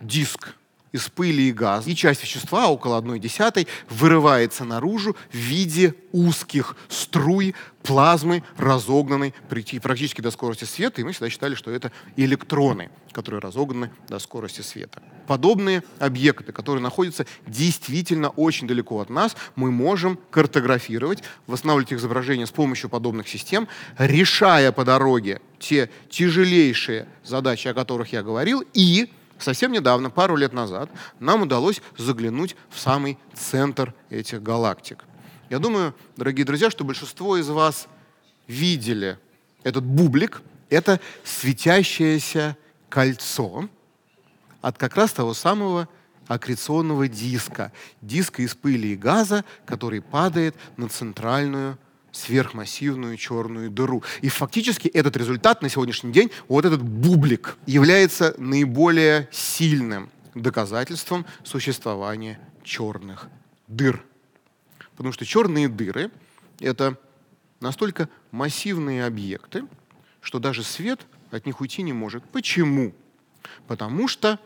диск 0.00 0.54
из 0.96 1.08
пыли 1.08 1.48
и 1.48 1.52
газа, 1.52 1.90
и 1.90 1.94
часть 1.94 2.22
вещества, 2.22 2.68
около 2.68 2.98
одной 2.98 3.18
десятой, 3.18 3.68
вырывается 3.88 4.64
наружу 4.64 5.16
в 5.30 5.34
виде 5.34 5.94
узких 6.12 6.76
струй 6.88 7.54
плазмы, 7.82 8.42
разогнанной 8.56 9.32
практически 9.48 10.20
до 10.20 10.30
скорости 10.30 10.64
света, 10.64 11.00
и 11.00 11.04
мы 11.04 11.12
всегда 11.12 11.30
считали, 11.30 11.54
что 11.54 11.70
это 11.70 11.92
электроны, 12.16 12.90
которые 13.12 13.40
разогнаны 13.40 13.90
до 14.08 14.18
скорости 14.18 14.62
света. 14.62 15.00
Подобные 15.28 15.84
объекты, 16.00 16.52
которые 16.52 16.82
находятся 16.82 17.26
действительно 17.46 18.30
очень 18.30 18.66
далеко 18.66 19.00
от 19.00 19.10
нас, 19.10 19.36
мы 19.54 19.70
можем 19.70 20.18
картографировать, 20.30 21.22
восстанавливать 21.46 21.92
их 21.92 21.98
изображения 21.98 22.46
с 22.46 22.50
помощью 22.50 22.90
подобных 22.90 23.28
систем, 23.28 23.68
решая 23.98 24.72
по 24.72 24.84
дороге 24.84 25.40
те 25.58 25.88
тяжелейшие 26.10 27.06
задачи, 27.24 27.68
о 27.68 27.74
которых 27.74 28.12
я 28.12 28.22
говорил, 28.22 28.64
и 28.74 29.10
Совсем 29.38 29.72
недавно, 29.72 30.10
пару 30.10 30.36
лет 30.36 30.52
назад, 30.52 30.90
нам 31.20 31.42
удалось 31.42 31.82
заглянуть 31.96 32.56
в 32.70 32.78
самый 32.78 33.18
центр 33.34 33.94
этих 34.10 34.42
галактик. 34.42 35.04
Я 35.50 35.58
думаю, 35.58 35.94
дорогие 36.16 36.44
друзья, 36.44 36.70
что 36.70 36.84
большинство 36.84 37.36
из 37.36 37.48
вас 37.48 37.86
видели 38.46 39.18
этот 39.62 39.84
бублик. 39.84 40.42
Это 40.70 41.00
светящееся 41.22 42.56
кольцо 42.88 43.68
от 44.60 44.78
как 44.78 44.96
раз 44.96 45.12
того 45.12 45.34
самого 45.34 45.88
аккреционного 46.26 47.06
диска. 47.06 47.72
Диска 48.00 48.42
из 48.42 48.54
пыли 48.54 48.94
и 48.94 48.96
газа, 48.96 49.44
который 49.64 50.00
падает 50.00 50.56
на 50.76 50.88
центральную 50.88 51.78
сверхмассивную 52.16 53.16
черную 53.16 53.70
дыру. 53.70 54.02
И 54.22 54.28
фактически 54.28 54.88
этот 54.88 55.16
результат 55.16 55.62
на 55.62 55.68
сегодняшний 55.68 56.12
день, 56.12 56.30
вот 56.48 56.64
этот 56.64 56.82
бублик, 56.82 57.56
является 57.66 58.34
наиболее 58.38 59.28
сильным 59.30 60.10
доказательством 60.34 61.26
существования 61.44 62.40
черных 62.64 63.28
дыр. 63.68 64.02
Потому 64.96 65.12
что 65.12 65.24
черные 65.26 65.68
дыры— 65.68 66.10
это 66.60 66.98
настолько 67.60 68.08
массивные 68.30 69.04
объекты, 69.04 69.64
что 70.20 70.38
даже 70.38 70.62
свет 70.62 71.06
от 71.30 71.44
них 71.46 71.60
уйти 71.60 71.82
не 71.82 71.92
может. 71.92 72.24
Почему? 72.30 72.94
Потому 73.66 74.08
что 74.08 74.40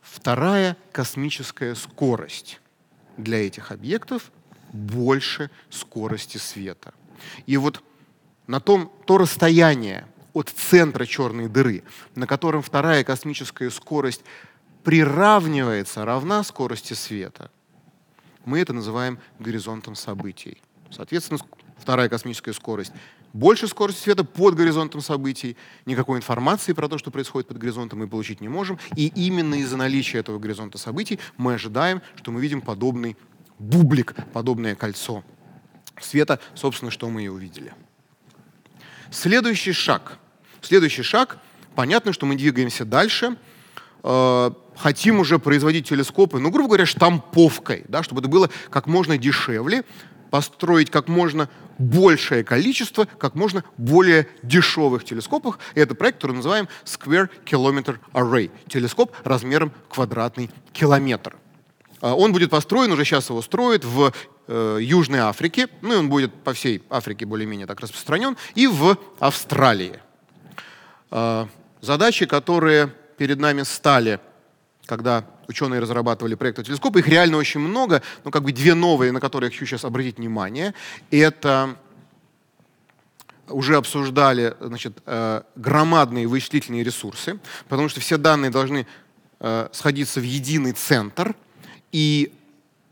вторая 0.00 0.76
космическая 0.92 1.74
скорость 1.74 2.60
для 3.16 3.44
этих 3.44 3.72
объектов 3.72 4.30
больше 4.76 5.50
скорости 5.70 6.38
света. 6.38 6.94
И 7.46 7.56
вот 7.56 7.82
на 8.46 8.60
том, 8.60 8.92
то 9.06 9.18
расстояние 9.18 10.06
от 10.32 10.50
центра 10.50 11.06
черной 11.06 11.48
дыры, 11.48 11.82
на 12.14 12.26
котором 12.26 12.62
вторая 12.62 13.04
космическая 13.04 13.70
скорость 13.70 14.22
приравнивается, 14.84 16.04
равна 16.04 16.44
скорости 16.44 16.92
света, 16.92 17.50
мы 18.44 18.60
это 18.60 18.72
называем 18.72 19.18
горизонтом 19.40 19.96
событий. 19.96 20.62
Соответственно, 20.90 21.40
вторая 21.78 22.08
космическая 22.08 22.52
скорость 22.52 22.92
больше 23.36 23.68
скорости 23.68 24.00
света 24.00 24.24
под 24.24 24.54
горизонтом 24.54 25.00
событий. 25.00 25.56
Никакой 25.84 26.18
информации 26.18 26.72
про 26.72 26.88
то, 26.88 26.96
что 26.96 27.10
происходит 27.10 27.48
под 27.48 27.58
горизонтом, 27.58 27.98
мы 27.98 28.08
получить 28.08 28.40
не 28.40 28.48
можем. 28.48 28.78
И 28.96 29.08
именно 29.08 29.56
из-за 29.56 29.76
наличия 29.76 30.18
этого 30.18 30.38
горизонта 30.38 30.78
событий 30.78 31.18
мы 31.36 31.54
ожидаем, 31.54 32.00
что 32.16 32.30
мы 32.30 32.40
видим 32.40 32.62
подобный 32.62 33.16
бублик, 33.58 34.14
подобное 34.32 34.74
кольцо 34.74 35.24
света, 36.00 36.40
собственно, 36.54 36.90
что 36.90 37.08
мы 37.08 37.24
и 37.24 37.28
увидели. 37.28 37.72
Следующий 39.10 39.72
шаг. 39.72 40.18
Следующий 40.60 41.02
шаг. 41.02 41.38
Понятно, 41.74 42.12
что 42.12 42.26
мы 42.26 42.36
двигаемся 42.36 42.84
дальше. 42.84 43.36
Э, 44.02 44.50
хотим 44.76 45.20
уже 45.20 45.38
производить 45.38 45.88
телескопы, 45.88 46.38
ну, 46.38 46.50
грубо 46.50 46.68
говоря, 46.68 46.86
штамповкой, 46.86 47.84
да, 47.88 48.02
чтобы 48.02 48.20
это 48.20 48.28
было 48.28 48.50
как 48.70 48.86
можно 48.86 49.16
дешевле, 49.16 49.84
построить 50.30 50.90
как 50.90 51.08
можно 51.08 51.48
большее 51.78 52.44
количество, 52.44 53.04
как 53.04 53.34
можно 53.34 53.64
более 53.76 54.28
дешевых 54.42 55.04
телескопов. 55.04 55.58
И 55.74 55.80
это 55.80 55.94
проект, 55.94 56.18
который 56.18 56.36
называем 56.36 56.68
Square 56.84 57.28
Kilometer 57.44 57.98
Array. 58.12 58.50
Телескоп 58.68 59.12
размером 59.24 59.72
квадратный 59.88 60.50
километр. 60.72 61.36
А, 62.06 62.14
он 62.14 62.32
будет 62.32 62.50
построен, 62.50 62.92
уже 62.92 63.04
сейчас 63.04 63.30
его 63.30 63.42
строят 63.42 63.84
в 63.84 64.12
э, 64.46 64.78
Южной 64.80 65.18
Африке, 65.18 65.66
ну 65.82 65.94
и 65.94 65.96
он 65.96 66.08
будет 66.08 66.32
по 66.32 66.52
всей 66.52 66.80
Африке 66.88 67.26
более-менее 67.26 67.66
так 67.66 67.80
распространен, 67.80 68.36
и 68.54 68.68
в 68.68 68.96
Австралии. 69.18 69.98
Э, 71.10 71.46
задачи, 71.80 72.26
которые 72.26 72.92
перед 73.18 73.40
нами 73.40 73.64
стали, 73.64 74.20
когда 74.84 75.24
ученые 75.48 75.80
разрабатывали 75.80 76.36
проект 76.36 76.64
телескопа, 76.64 76.98
их 76.98 77.08
реально 77.08 77.38
очень 77.38 77.58
много, 77.58 78.02
но 78.22 78.30
как 78.30 78.44
бы 78.44 78.52
две 78.52 78.74
новые, 78.74 79.10
на 79.10 79.18
которые 79.18 79.48
я 79.48 79.50
хочу 79.50 79.66
сейчас 79.66 79.84
обратить 79.84 80.18
внимание, 80.18 80.74
это 81.10 81.76
уже 83.48 83.74
обсуждали 83.74 84.54
значит, 84.60 84.96
э, 85.06 85.42
громадные 85.56 86.28
вычислительные 86.28 86.84
ресурсы, 86.84 87.40
потому 87.68 87.88
что 87.88 87.98
все 87.98 88.16
данные 88.16 88.52
должны 88.52 88.86
э, 89.40 89.68
сходиться 89.72 90.20
в 90.20 90.24
единый 90.24 90.70
центр– 90.70 91.34
и 91.92 92.32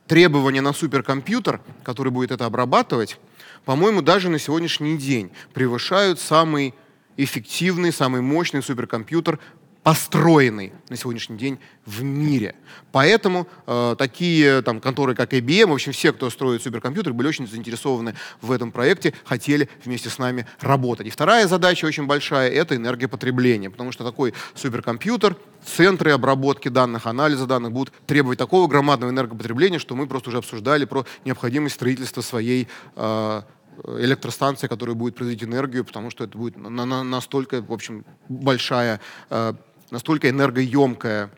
требования 0.06 0.60
на 0.60 0.72
суперкомпьютер, 0.72 1.60
который 1.82 2.12
будет 2.12 2.30
это 2.30 2.46
обрабатывать, 2.46 3.18
по-моему, 3.64 4.02
даже 4.02 4.28
на 4.28 4.38
сегодняшний 4.38 4.98
день 4.98 5.30
превышают 5.54 6.20
самый 6.20 6.74
эффективный, 7.16 7.92
самый 7.92 8.20
мощный 8.20 8.62
суперкомпьютер 8.62 9.38
построенный 9.84 10.72
на 10.88 10.96
сегодняшний 10.96 11.36
день 11.36 11.58
в 11.84 12.02
мире. 12.02 12.54
Поэтому 12.90 13.46
э, 13.66 13.94
такие 13.98 14.62
там, 14.62 14.80
конторы, 14.80 15.14
как 15.14 15.34
IBM, 15.34 15.66
в 15.66 15.74
общем, 15.74 15.92
все, 15.92 16.14
кто 16.14 16.30
строит 16.30 16.62
суперкомпьютеры, 16.62 17.12
были 17.12 17.28
очень 17.28 17.46
заинтересованы 17.46 18.14
в 18.40 18.50
этом 18.50 18.72
проекте, 18.72 19.12
хотели 19.24 19.68
вместе 19.84 20.08
с 20.08 20.18
нами 20.18 20.46
работать. 20.60 21.06
И 21.06 21.10
вторая 21.10 21.46
задача 21.46 21.84
очень 21.84 22.06
большая— 22.06 22.50
это 22.50 22.74
энергопотребление, 22.74 23.68
потому 23.68 23.92
что 23.92 24.04
такой 24.04 24.32
суперкомпьютер, 24.54 25.36
центры 25.62 26.12
обработки 26.12 26.68
данных, 26.68 27.06
анализа 27.06 27.46
данных 27.46 27.72
будут 27.72 27.92
требовать 28.06 28.38
такого 28.38 28.66
громадного 28.66 29.10
энергопотребления, 29.10 29.78
что 29.78 29.94
мы 29.94 30.06
просто 30.06 30.30
уже 30.30 30.38
обсуждали 30.38 30.86
про 30.86 31.04
необходимость 31.26 31.74
строительства 31.74 32.22
своей 32.22 32.68
э, 32.96 33.42
электростанции, 33.98 34.66
которая 34.66 34.94
будет 34.96 35.14
производить 35.14 35.44
энергию, 35.44 35.84
потому 35.84 36.10
что 36.10 36.24
это 36.24 36.38
будет 36.38 36.56
на, 36.56 36.70
на, 36.70 37.02
настолько, 37.02 37.60
в 37.60 37.72
общем, 37.72 38.06
большая 38.28 39.00
э, 39.28 39.52
настолько 39.94 40.28
энергоемкая 40.28 41.30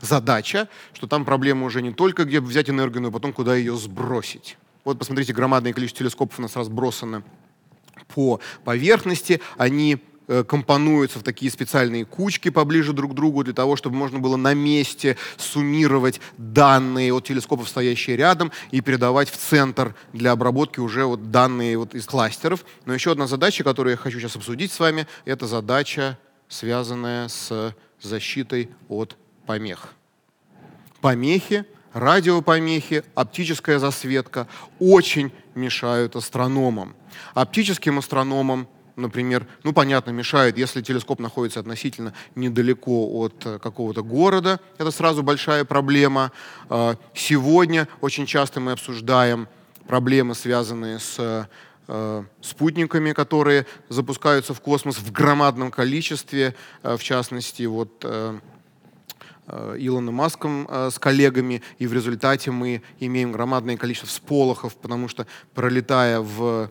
задача, 0.00 0.68
что 0.92 1.06
там 1.06 1.24
проблема 1.24 1.64
уже 1.64 1.80
не 1.80 1.92
только 1.92 2.24
где 2.24 2.40
взять 2.40 2.68
энергию, 2.68 3.02
но 3.02 3.08
и 3.08 3.10
потом 3.10 3.32
куда 3.32 3.56
ее 3.56 3.74
сбросить. 3.76 4.58
Вот 4.84 4.98
посмотрите, 4.98 5.32
громадное 5.32 5.72
количество 5.72 6.00
телескопов 6.00 6.38
у 6.38 6.42
нас 6.42 6.54
разбросано 6.54 7.24
по 8.14 8.38
поверхности. 8.64 9.40
Они 9.56 9.98
э, 10.28 10.44
компонуются 10.44 11.18
в 11.18 11.22
такие 11.22 11.50
специальные 11.50 12.04
кучки 12.04 12.50
поближе 12.50 12.92
друг 12.92 13.12
к 13.12 13.14
другу 13.14 13.42
для 13.42 13.54
того, 13.54 13.76
чтобы 13.76 13.96
можно 13.96 14.18
было 14.18 14.36
на 14.36 14.52
месте 14.52 15.16
суммировать 15.38 16.20
данные 16.36 17.14
от 17.14 17.24
телескопов, 17.24 17.68
стоящие 17.68 18.16
рядом, 18.16 18.52
и 18.70 18.82
передавать 18.82 19.30
в 19.30 19.38
центр 19.38 19.96
для 20.12 20.32
обработки 20.32 20.80
уже 20.80 21.06
вот 21.06 21.30
данные 21.30 21.78
вот 21.78 21.94
из 21.94 22.04
кластеров. 22.04 22.64
Но 22.84 22.92
еще 22.92 23.12
одна 23.12 23.26
задача, 23.26 23.64
которую 23.64 23.92
я 23.92 23.96
хочу 23.96 24.20
сейчас 24.20 24.36
обсудить 24.36 24.70
с 24.70 24.78
вами, 24.78 25.08
это 25.24 25.46
задача, 25.46 26.18
связанная 26.48 27.28
с 27.28 27.74
защитой 28.00 28.70
от 28.88 29.16
помех. 29.46 29.94
Помехи, 31.00 31.64
радиопомехи, 31.92 33.04
оптическая 33.14 33.78
засветка 33.78 34.48
очень 34.78 35.32
мешают 35.54 36.16
астрономам. 36.16 36.94
Оптическим 37.34 37.98
астрономам 37.98 38.68
например, 38.96 39.46
ну, 39.62 39.72
понятно, 39.72 40.10
мешает, 40.10 40.58
если 40.58 40.80
телескоп 40.80 41.20
находится 41.20 41.60
относительно 41.60 42.14
недалеко 42.34 43.18
от 43.18 43.44
э, 43.44 43.58
какого-то 43.58 44.02
города, 44.02 44.58
это 44.78 44.90
сразу 44.90 45.22
большая 45.22 45.64
проблема. 45.64 46.32
А, 46.68 46.96
сегодня 47.14 47.88
очень 48.00 48.26
часто 48.26 48.58
мы 48.58 48.72
обсуждаем 48.72 49.48
проблемы, 49.86 50.34
связанные 50.34 50.98
с 50.98 51.16
э, 51.18 51.44
спутниками, 52.40 53.12
которые 53.12 53.66
запускаются 53.88 54.54
в 54.54 54.60
космос 54.60 54.98
в 54.98 55.12
громадном 55.12 55.70
количестве, 55.70 56.54
э, 56.82 56.96
в 56.96 57.02
частности, 57.02 57.62
вот 57.64 58.04
Илоном 59.48 60.14
Маском 60.14 60.66
с 60.68 60.98
коллегами, 60.98 61.62
и 61.78 61.86
в 61.86 61.92
результате 61.92 62.50
мы 62.50 62.82
имеем 62.98 63.30
громадное 63.30 63.76
количество 63.76 64.08
всполохов, 64.08 64.74
потому 64.74 65.06
что 65.06 65.24
пролетая 65.54 66.18
в 66.18 66.68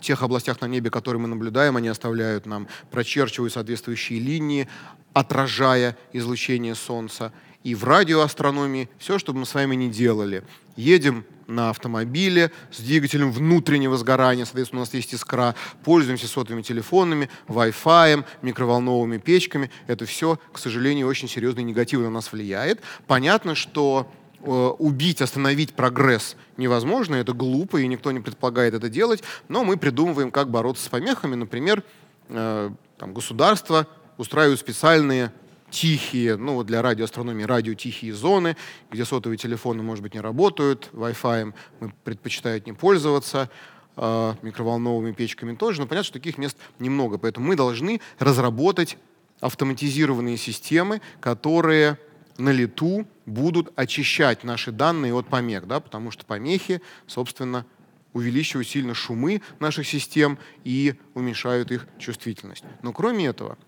тех 0.00 0.22
областях 0.22 0.60
на 0.62 0.66
небе, 0.66 0.90
которые 0.90 1.20
мы 1.20 1.28
наблюдаем, 1.28 1.76
они 1.76 1.88
оставляют 1.88 2.46
нам, 2.46 2.68
прочерчивают 2.90 3.52
соответствующие 3.52 4.18
линии, 4.18 4.66
отражая 5.12 5.96
излучение 6.12 6.74
Солнца. 6.74 7.32
И 7.64 7.74
в 7.74 7.84
радиоастрономии 7.84 8.88
все, 8.98 9.18
что 9.18 9.32
бы 9.32 9.40
мы 9.40 9.46
с 9.46 9.54
вами 9.54 9.74
не 9.74 9.90
делали. 9.90 10.44
Едем 10.76 11.24
на 11.46 11.70
автомобиле 11.70 12.52
с 12.70 12.78
двигателем 12.78 13.32
внутреннего 13.32 13.96
сгорания, 13.96 14.44
соответственно, 14.44 14.82
у 14.82 14.84
нас 14.84 14.94
есть 14.94 15.14
искра, 15.14 15.54
пользуемся 15.82 16.28
сотовыми 16.28 16.62
телефонами, 16.62 17.30
Wi-Fi, 17.48 18.24
микроволновыми 18.42 19.18
печками. 19.18 19.70
Это 19.86 20.06
все, 20.06 20.38
к 20.52 20.58
сожалению, 20.58 21.08
очень 21.08 21.28
серьезно 21.28 21.60
и 21.60 21.64
негативно 21.64 22.06
на 22.06 22.14
нас 22.14 22.32
влияет. 22.32 22.80
Понятно, 23.06 23.54
что 23.54 24.08
Э, 24.40 24.72
убить, 24.78 25.20
остановить 25.20 25.74
прогресс 25.74 26.36
невозможно, 26.56 27.16
это 27.16 27.32
глупо, 27.32 27.78
и 27.78 27.88
никто 27.88 28.12
не 28.12 28.20
предполагает 28.20 28.72
это 28.72 28.88
делать, 28.88 29.24
но 29.48 29.64
мы 29.64 29.76
придумываем, 29.76 30.30
как 30.30 30.48
бороться 30.48 30.84
с 30.84 30.88
помехами. 30.88 31.34
Например, 31.34 31.82
э, 32.28 32.70
там, 32.98 33.14
государство 33.14 33.88
устраивают 34.16 34.60
специальные 34.60 35.32
тихие, 35.70 36.36
ну 36.36 36.54
вот 36.54 36.66
для 36.66 36.82
радиоастрономии 36.82 37.44
радиотихие 37.44 38.14
зоны, 38.14 38.56
где 38.90 39.04
сотовые 39.04 39.38
телефоны, 39.38 39.82
может 39.82 40.02
быть, 40.02 40.14
не 40.14 40.20
работают, 40.20 40.90
Wi-Fi 40.92 41.54
мы 41.80 41.92
предпочитают 42.04 42.66
не 42.66 42.72
пользоваться, 42.72 43.50
э, 43.96 44.34
микроволновыми 44.42 45.12
печками 45.12 45.54
тоже, 45.54 45.80
но 45.80 45.86
понятно, 45.86 46.04
что 46.04 46.14
таких 46.14 46.38
мест 46.38 46.56
немного, 46.78 47.18
поэтому 47.18 47.46
мы 47.46 47.56
должны 47.56 48.00
разработать 48.18 48.98
автоматизированные 49.40 50.36
системы, 50.36 51.00
которые 51.20 51.98
на 52.38 52.50
лету 52.50 53.06
будут 53.26 53.72
очищать 53.76 54.44
наши 54.44 54.72
данные 54.72 55.12
от 55.12 55.26
помех, 55.28 55.66
да, 55.66 55.80
потому 55.80 56.10
что 56.10 56.24
помехи, 56.24 56.80
собственно, 57.06 57.66
увеличивают 58.12 58.68
сильно 58.68 58.94
шумы 58.94 59.42
наших 59.58 59.86
систем 59.86 60.38
и 60.64 60.94
уменьшают 61.14 61.70
их 61.70 61.86
чувствительность. 61.98 62.64
Но 62.82 62.92
кроме 62.92 63.26
этого, 63.26 63.58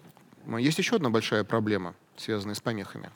есть 0.59 0.79
еще 0.79 0.97
одна 0.97 1.11
большая 1.11 1.45
проблема, 1.45 1.95
связанная 2.17 2.55
с 2.55 2.61
помехами. 2.61 3.11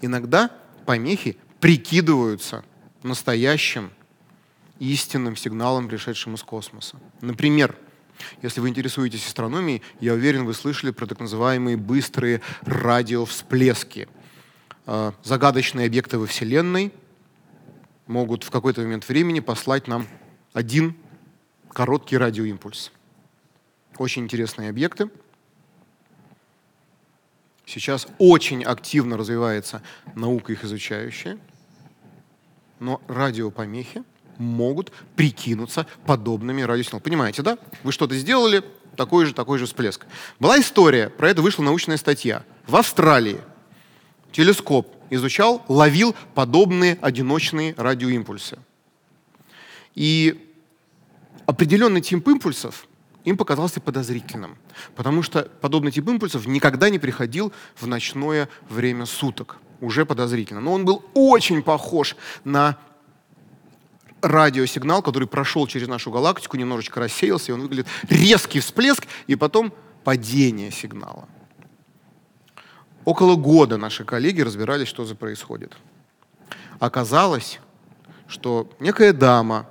Иногда 0.00 0.50
помехи 0.84 1.36
прикидываются 1.60 2.64
настоящим 3.02 3.90
истинным 4.78 5.36
сигналом, 5.36 5.88
пришедшим 5.88 6.34
из 6.34 6.42
космоса. 6.42 6.98
Например, 7.20 7.76
если 8.42 8.60
вы 8.60 8.68
интересуетесь 8.68 9.26
астрономией, 9.26 9.82
я 10.00 10.14
уверен, 10.14 10.44
вы 10.44 10.54
слышали 10.54 10.90
про 10.90 11.06
так 11.06 11.20
называемые 11.20 11.76
быстрые 11.76 12.40
радиовсплески. 12.62 14.08
Э, 14.86 15.12
загадочные 15.22 15.86
объекты 15.86 16.18
во 16.18 16.26
Вселенной 16.26 16.92
могут 18.06 18.44
в 18.44 18.50
какой-то 18.50 18.82
момент 18.82 19.08
времени 19.08 19.40
послать 19.40 19.88
нам 19.88 20.06
один 20.52 20.96
короткий 21.68 22.16
радиоимпульс. 22.16 22.92
Очень 23.98 24.24
интересные 24.24 24.70
объекты. 24.70 25.10
Сейчас 27.66 28.06
очень 28.18 28.62
активно 28.62 29.16
развивается 29.16 29.82
наука 30.14 30.52
их 30.52 30.64
изучающая, 30.64 31.36
но 32.78 33.02
радиопомехи 33.08 34.04
могут 34.38 34.92
прикинуться 35.16 35.86
подобными 36.06 36.62
радиосигналам. 36.62 37.02
Понимаете, 37.02 37.42
да? 37.42 37.58
Вы 37.82 37.90
что-то 37.90 38.14
сделали, 38.14 38.62
такой 38.96 39.26
же, 39.26 39.34
такой 39.34 39.58
же 39.58 39.66
всплеск. 39.66 40.06
Была 40.38 40.60
история, 40.60 41.10
про 41.10 41.30
это 41.30 41.42
вышла 41.42 41.64
научная 41.64 41.96
статья. 41.96 42.44
В 42.68 42.76
Австралии 42.76 43.40
телескоп 44.30 44.94
изучал, 45.10 45.64
ловил 45.66 46.14
подобные 46.34 46.98
одиночные 47.00 47.74
радиоимпульсы. 47.76 48.58
И 49.94 50.52
определенный 51.46 52.00
тип 52.00 52.28
импульсов 52.28 52.86
им 53.26 53.36
показался 53.36 53.80
подозрительным, 53.80 54.56
потому 54.94 55.22
что 55.22 55.42
подобный 55.60 55.90
тип 55.90 56.08
импульсов 56.08 56.46
никогда 56.46 56.88
не 56.90 57.00
приходил 57.00 57.52
в 57.74 57.86
ночное 57.86 58.48
время 58.70 59.04
суток. 59.04 59.58
Уже 59.80 60.06
подозрительно. 60.06 60.60
Но 60.60 60.72
он 60.72 60.84
был 60.84 61.04
очень 61.12 61.62
похож 61.62 62.16
на 62.44 62.78
радиосигнал, 64.22 65.02
который 65.02 65.28
прошел 65.28 65.66
через 65.66 65.88
нашу 65.88 66.10
галактику, 66.10 66.56
немножечко 66.56 67.00
рассеялся, 67.00 67.50
и 67.50 67.54
он 67.54 67.62
выглядит 67.62 67.88
резкий 68.08 68.60
всплеск, 68.60 69.06
и 69.26 69.34
потом 69.34 69.74
падение 70.04 70.70
сигнала. 70.70 71.28
Около 73.04 73.34
года 73.34 73.76
наши 73.76 74.04
коллеги 74.04 74.40
разбирались, 74.40 74.88
что 74.88 75.04
за 75.04 75.16
происходит. 75.16 75.76
Оказалось, 76.78 77.58
что 78.28 78.70
некая 78.78 79.12
дама, 79.12 79.68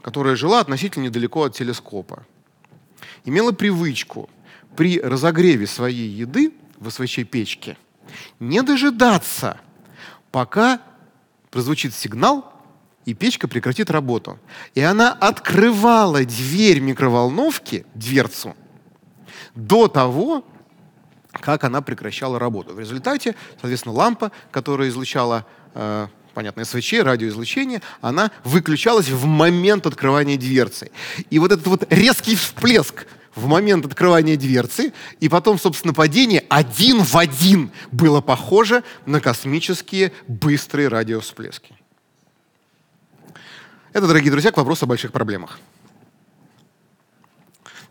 которая 0.00 0.36
жила 0.36 0.60
относительно 0.60 1.04
недалеко 1.04 1.42
от 1.42 1.54
телескопа, 1.54 2.24
имела 3.24 3.52
привычку 3.52 4.28
при 4.76 5.00
разогреве 5.00 5.66
своей 5.66 6.08
еды 6.08 6.52
в 6.78 6.90
СВЧ-печке 6.90 7.76
не 8.40 8.62
дожидаться, 8.62 9.60
пока 10.30 10.80
прозвучит 11.50 11.94
сигнал, 11.94 12.52
и 13.04 13.14
печка 13.14 13.46
прекратит 13.46 13.90
работу. 13.90 14.38
И 14.74 14.80
она 14.80 15.12
открывала 15.12 16.24
дверь 16.24 16.80
микроволновки, 16.80 17.86
дверцу, 17.94 18.56
до 19.54 19.86
того, 19.86 20.44
как 21.32 21.64
она 21.64 21.82
прекращала 21.82 22.38
работу. 22.38 22.74
В 22.74 22.80
результате, 22.80 23.36
соответственно, 23.60 23.94
лампа, 23.94 24.32
которая 24.50 24.88
излучала 24.88 25.46
э, 25.74 26.08
понятно, 26.36 26.66
СВЧ, 26.66 27.00
радиоизлучение, 27.00 27.80
она 28.02 28.30
выключалась 28.44 29.08
в 29.08 29.24
момент 29.24 29.86
открывания 29.86 30.36
дверцы. 30.36 30.90
И 31.30 31.38
вот 31.38 31.50
этот 31.50 31.66
вот 31.66 31.90
резкий 31.90 32.36
всплеск 32.36 33.06
в 33.34 33.46
момент 33.46 33.86
открывания 33.86 34.36
дверцы, 34.36 34.92
и 35.18 35.30
потом, 35.30 35.58
собственно, 35.58 35.94
падение 35.94 36.44
один 36.50 37.02
в 37.02 37.16
один 37.16 37.70
было 37.90 38.20
похоже 38.20 38.84
на 39.06 39.22
космические 39.22 40.12
быстрые 40.28 40.88
радиовсплески. 40.88 41.74
Это, 43.94 44.06
дорогие 44.06 44.30
друзья, 44.30 44.52
к 44.52 44.58
вопросу 44.58 44.84
о 44.84 44.88
больших 44.88 45.12
проблемах. 45.12 45.58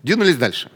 Двинулись 0.03 0.37
дальше. 0.37 0.69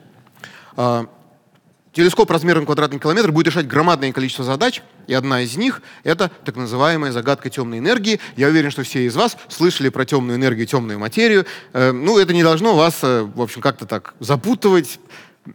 Телескоп 1.91 2.30
размером 2.30 2.65
квадратный 2.65 2.99
километр 2.99 3.32
будет 3.32 3.47
решать 3.47 3.67
громадное 3.67 4.13
количество 4.13 4.45
задач, 4.45 4.84
и 5.08 5.13
одна 5.13 5.41
из 5.41 5.58
них— 5.58 5.82
это 6.04 6.30
так 6.45 6.56
называемая 6.56 7.12
загадка 7.12 7.49
темной 7.49 7.80
энергии. 7.80 8.19
Я 8.36 8.47
уверен, 8.49 8.69
что 8.69 8.84
все 8.84 9.06
из 9.06 9.15
вас 9.15 9.38
слышали 9.47 9.89
про 9.89 10.06
темную 10.06 10.38
энергию, 10.38 10.67
темную 10.67 10.99
материю. 10.99 11.47
Э, 11.73 11.91
ну, 11.91 12.19
это 12.19 12.32
не 12.32 12.43
должно 12.43 12.75
вас, 12.75 12.99
э, 13.02 13.23
в 13.23 13.41
общем, 13.41 13.62
как-то 13.62 13.88
так 13.88 14.13
запутывать. 14.19 14.99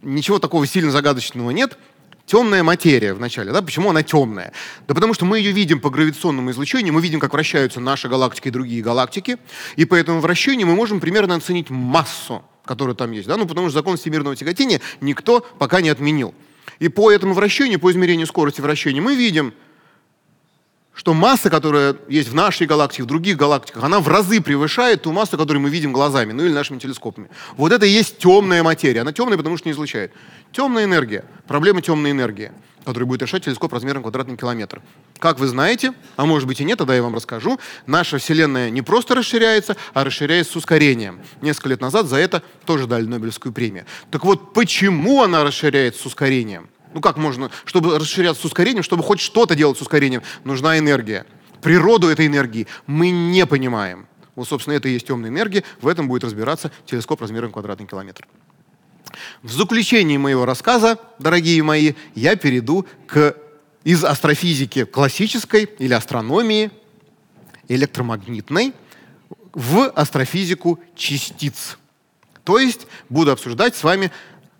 Ничего 0.01 0.37
такого 0.37 0.67
сильно 0.67 0.91
загадочного 0.91 1.51
нет. 1.51 1.77
Темная 2.25 2.63
материя 2.63 3.13
вначале, 3.13 3.53
да? 3.53 3.61
Почему 3.61 3.91
она 3.91 4.03
темная? 4.03 4.51
Да 4.87 4.95
потому 4.95 5.13
что 5.13 5.23
мы 5.23 5.37
ее 5.39 5.51
видим 5.51 5.79
по 5.79 5.89
гравитационному 5.89 6.51
излучению, 6.51 6.93
мы 6.93 7.01
видим, 7.01 7.21
как 7.21 7.31
вращаются 7.31 7.79
наши 7.79 8.09
галактики 8.09 8.49
и 8.49 8.51
другие 8.51 8.81
галактики, 8.81 9.37
и 9.77 9.85
по 9.85 9.95
этому 9.95 10.19
вращению 10.19 10.67
мы 10.67 10.75
можем 10.75 10.99
примерно 10.99 11.35
оценить 11.35 11.69
массу 11.69 12.43
который 12.65 12.95
там 12.95 13.11
есть. 13.11 13.27
Да? 13.27 13.37
Ну, 13.37 13.45
потому 13.45 13.69
что 13.69 13.79
закон 13.79 13.97
всемирного 13.97 14.35
тяготения 14.35 14.81
никто 15.01 15.45
пока 15.59 15.81
не 15.81 15.89
отменил. 15.89 16.33
И 16.79 16.89
по 16.89 17.11
этому 17.11 17.33
вращению, 17.33 17.79
по 17.79 17.91
измерению 17.91 18.27
скорости 18.27 18.61
вращения, 18.61 19.01
мы 19.01 19.15
видим, 19.15 19.53
что 20.93 21.13
масса, 21.13 21.49
которая 21.49 21.95
есть 22.07 22.29
в 22.29 22.35
нашей 22.35 22.67
галактике, 22.67 23.03
в 23.03 23.05
других 23.05 23.37
галактиках, 23.37 23.83
она 23.83 23.99
в 23.99 24.07
разы 24.07 24.41
превышает 24.41 25.03
ту 25.03 25.11
массу, 25.11 25.37
которую 25.37 25.61
мы 25.61 25.69
видим 25.69 25.91
глазами, 25.91 26.31
ну 26.31 26.43
или 26.43 26.53
нашими 26.53 26.79
телескопами. 26.79 27.29
Вот 27.57 27.71
это 27.71 27.85
и 27.85 27.89
есть 27.89 28.17
темная 28.17 28.63
материя. 28.63 29.01
Она 29.01 29.11
темная, 29.11 29.37
потому 29.37 29.57
что 29.57 29.67
не 29.67 29.73
излучает. 29.73 30.11
Темная 30.51 30.85
энергия. 30.85 31.25
Проблема 31.47 31.81
темной 31.81 32.11
энергии 32.11 32.51
который 32.85 33.05
будет 33.05 33.21
решать 33.23 33.43
телескоп 33.43 33.73
размером 33.73 34.03
квадратный 34.03 34.37
километр. 34.37 34.81
Как 35.19 35.39
вы 35.39 35.47
знаете, 35.47 35.93
а 36.15 36.25
может 36.25 36.47
быть 36.47 36.61
и 36.61 36.63
нет, 36.63 36.77
тогда 36.77 36.95
я 36.95 37.03
вам 37.03 37.15
расскажу, 37.15 37.59
наша 37.87 38.19
Вселенная 38.19 38.69
не 38.69 38.81
просто 38.81 39.15
расширяется, 39.15 39.75
а 39.93 40.03
расширяется 40.03 40.53
с 40.53 40.55
ускорением. 40.55 41.21
Несколько 41.41 41.69
лет 41.69 41.81
назад 41.81 42.05
за 42.05 42.17
это 42.17 42.43
тоже 42.65 42.87
дали 42.87 43.05
Нобелевскую 43.05 43.51
премию. 43.51 43.85
Так 44.11 44.23
вот, 44.23 44.53
почему 44.53 45.23
она 45.23 45.43
расширяется 45.43 46.03
с 46.03 46.05
ускорением? 46.05 46.69
Ну 46.93 47.01
как 47.01 47.17
можно, 47.17 47.51
чтобы 47.65 47.97
расширяться 47.99 48.41
с 48.41 48.45
ускорением, 48.45 48.83
чтобы 48.83 49.03
хоть 49.03 49.19
что-то 49.19 49.55
делать 49.55 49.77
с 49.77 49.81
ускорением, 49.81 50.21
нужна 50.43 50.77
энергия. 50.77 51.25
Природу 51.61 52.07
этой 52.07 52.27
энергии 52.27 52.67
мы 52.85 53.09
не 53.09 53.45
понимаем. 53.45 54.07
Вот, 54.35 54.47
собственно, 54.47 54.75
это 54.75 54.87
и 54.87 54.93
есть 54.93 55.07
темная 55.07 55.29
энергия. 55.29 55.63
В 55.81 55.87
этом 55.87 56.07
будет 56.07 56.23
разбираться 56.23 56.71
телескоп 56.85 57.21
размером 57.21 57.51
квадратный 57.51 57.87
километр. 57.87 58.27
В 59.43 59.51
заключении 59.51 60.17
моего 60.17 60.45
рассказа, 60.45 60.99
дорогие 61.19 61.61
мои, 61.63 61.93
я 62.15 62.35
перейду 62.35 62.85
к 63.07 63.35
из 63.83 64.03
астрофизики 64.03 64.83
классической 64.83 65.69
или 65.77 65.93
астрономии 65.93 66.71
электромагнитной 67.67 68.73
в 69.53 69.89
астрофизику 69.95 70.79
частиц. 70.95 71.77
То 72.43 72.59
есть 72.59 72.87
буду 73.09 73.31
обсуждать 73.31 73.75
с 73.75 73.83
вами 73.83 74.11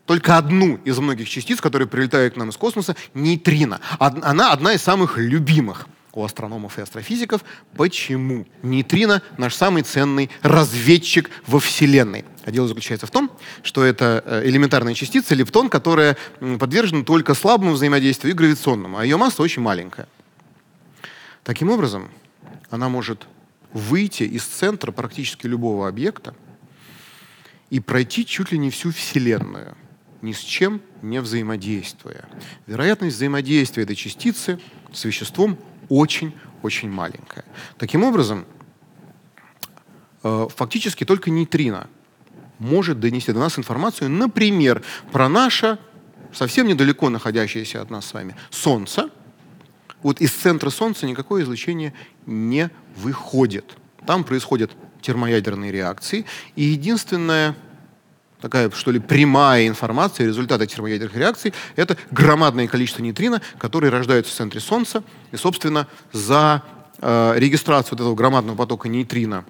только 0.05 0.37
одну 0.37 0.75
из 0.85 0.97
многих 0.99 1.27
частиц, 1.27 1.59
которые 1.59 1.87
прилетают 1.87 2.35
к 2.35 2.37
нам 2.37 2.49
из 2.49 2.57
космоса, 2.57 2.95
нейтрино. 3.13 3.81
Она 3.99 4.51
одна 4.51 4.73
из 4.73 4.81
самых 4.81 5.17
любимых 5.17 5.87
у 6.13 6.23
астрономов 6.23 6.77
и 6.77 6.81
астрофизиков. 6.81 7.43
Почему? 7.75 8.45
Нейтрино— 8.61 9.21
наш 9.37 9.53
самый 9.53 9.83
ценный 9.83 10.29
разведчик 10.41 11.29
во 11.45 11.59
Вселенной. 11.59 12.25
А 12.45 12.51
дело 12.51 12.67
заключается 12.67 13.07
в 13.07 13.11
том, 13.11 13.31
что 13.63 13.83
это 13.83 14.23
э, 14.23 14.47
элементарная 14.47 14.93
частица, 14.93 15.33
лептон, 15.33 15.67
которая 15.67 16.15
подвержена 16.59 17.03
только 17.03 17.33
слабому 17.33 17.71
взаимодействию 17.71 18.33
и 18.33 18.35
гравитационному, 18.35 18.99
а 18.99 19.03
ее 19.03 19.17
масса 19.17 19.41
очень 19.41 19.63
маленькая. 19.63 20.07
Таким 21.43 21.71
образом, 21.71 22.11
она 22.69 22.87
может 22.87 23.25
выйти 23.73 24.23
из 24.23 24.43
центра 24.43 24.91
практически 24.91 25.47
любого 25.47 25.87
объекта 25.87 26.35
и 27.71 27.79
пройти 27.79 28.27
чуть 28.27 28.51
ли 28.51 28.59
не 28.59 28.69
всю 28.69 28.91
Вселенную, 28.91 29.75
ни 30.21 30.31
с 30.31 30.39
чем 30.39 30.81
не 31.01 31.21
взаимодействуя. 31.21 32.25
Вероятность 32.67 33.15
взаимодействия 33.15 33.83
этой 33.83 33.95
частицы 33.95 34.59
с 34.93 35.03
веществом 35.03 35.57
очень-очень 35.89 36.91
маленькая. 36.91 37.43
Таким 37.79 38.03
образом, 38.03 38.45
э, 40.21 40.47
фактически 40.55 41.05
только 41.05 41.31
нейтрино 41.31 41.89
может 42.59 42.99
донести 42.99 43.31
до 43.31 43.39
нас 43.39 43.57
информацию, 43.57 44.09
например, 44.09 44.83
про 45.11 45.29
наше 45.29 45.77
совсем 46.31 46.67
недалеко 46.67 47.09
находящееся 47.09 47.81
от 47.81 47.89
нас 47.89 48.05
с 48.05 48.13
вами 48.13 48.35
Солнце. 48.49 49.09
Вот 50.03 50.21
из 50.21 50.31
центра 50.31 50.69
Солнца 50.69 51.05
никакое 51.05 51.43
излучение 51.43 51.93
не 52.25 52.69
выходит. 52.95 53.75
Там 54.05 54.23
происходят 54.23 54.71
термоядерные 55.01 55.71
реакции, 55.71 56.25
и 56.55 56.63
единственное 56.63 57.55
такая, 58.41 58.69
что 58.71 58.91
ли, 58.91 58.99
прямая 58.99 59.67
информация, 59.67 60.27
результаты 60.27 60.67
термоядерных 60.67 61.15
реакций, 61.15 61.53
это 61.75 61.97
громадное 62.11 62.67
количество 62.67 63.01
нейтрино, 63.01 63.41
которые 63.57 63.89
рождаются 63.89 64.31
в 64.31 64.35
центре 64.35 64.59
Солнца. 64.59 65.03
И, 65.31 65.37
собственно, 65.37 65.87
за 66.11 66.61
э, 66.99 67.33
регистрацию 67.37 67.93
вот 67.93 68.01
этого 68.01 68.13
громадного 68.13 68.55
потока 68.55 68.87
нейтрино 68.87 69.45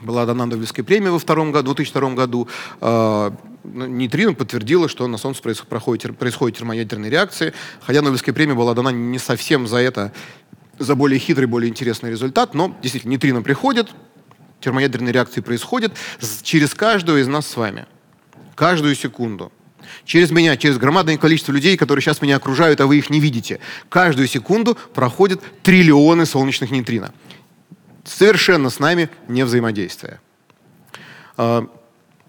была 0.00 0.26
дана 0.26 0.46
Нобелевская 0.46 0.84
премия 0.84 1.10
во 1.10 1.18
втором 1.18 1.52
году, 1.52 1.74
2002 1.74 2.14
году. 2.14 2.48
Э, 2.80 3.30
нейтрино 3.64 4.34
подтвердило, 4.34 4.88
что 4.88 5.06
на 5.06 5.18
Солнце 5.18 5.42
происходит, 5.42 6.16
происходит 6.18 6.58
термоядерные 6.58 7.10
реакции, 7.10 7.52
хотя 7.80 8.02
Нобелевская 8.02 8.34
премия 8.34 8.54
была 8.54 8.74
дана 8.74 8.90
не 8.90 9.18
совсем 9.18 9.66
за 9.66 9.78
это, 9.78 10.12
за 10.78 10.94
более 10.94 11.18
хитрый, 11.18 11.46
более 11.46 11.68
интересный 11.68 12.10
результат, 12.10 12.54
но 12.54 12.74
действительно 12.82 13.12
нейтрино 13.12 13.42
приходит, 13.42 13.90
термоядерные 14.60 15.12
реакции 15.12 15.40
происходят 15.40 15.92
через 16.42 16.74
каждого 16.74 17.18
из 17.18 17.26
нас 17.26 17.46
с 17.46 17.56
вами 17.56 17.86
каждую 18.60 18.94
секунду. 18.94 19.50
Через 20.04 20.30
меня, 20.30 20.54
через 20.58 20.76
громадное 20.76 21.16
количество 21.16 21.50
людей, 21.50 21.78
которые 21.78 22.02
сейчас 22.02 22.20
меня 22.20 22.36
окружают, 22.36 22.78
а 22.82 22.86
вы 22.86 22.98
их 22.98 23.08
не 23.08 23.18
видите. 23.18 23.58
Каждую 23.88 24.28
секунду 24.28 24.76
проходят 24.92 25.40
триллионы 25.62 26.26
солнечных 26.26 26.70
нейтрино. 26.70 27.14
Совершенно 28.10 28.70
с 28.70 28.80
нами 28.80 29.08
не 29.28 29.44
взаимодействуя. 29.44 30.20
А, 31.36 31.66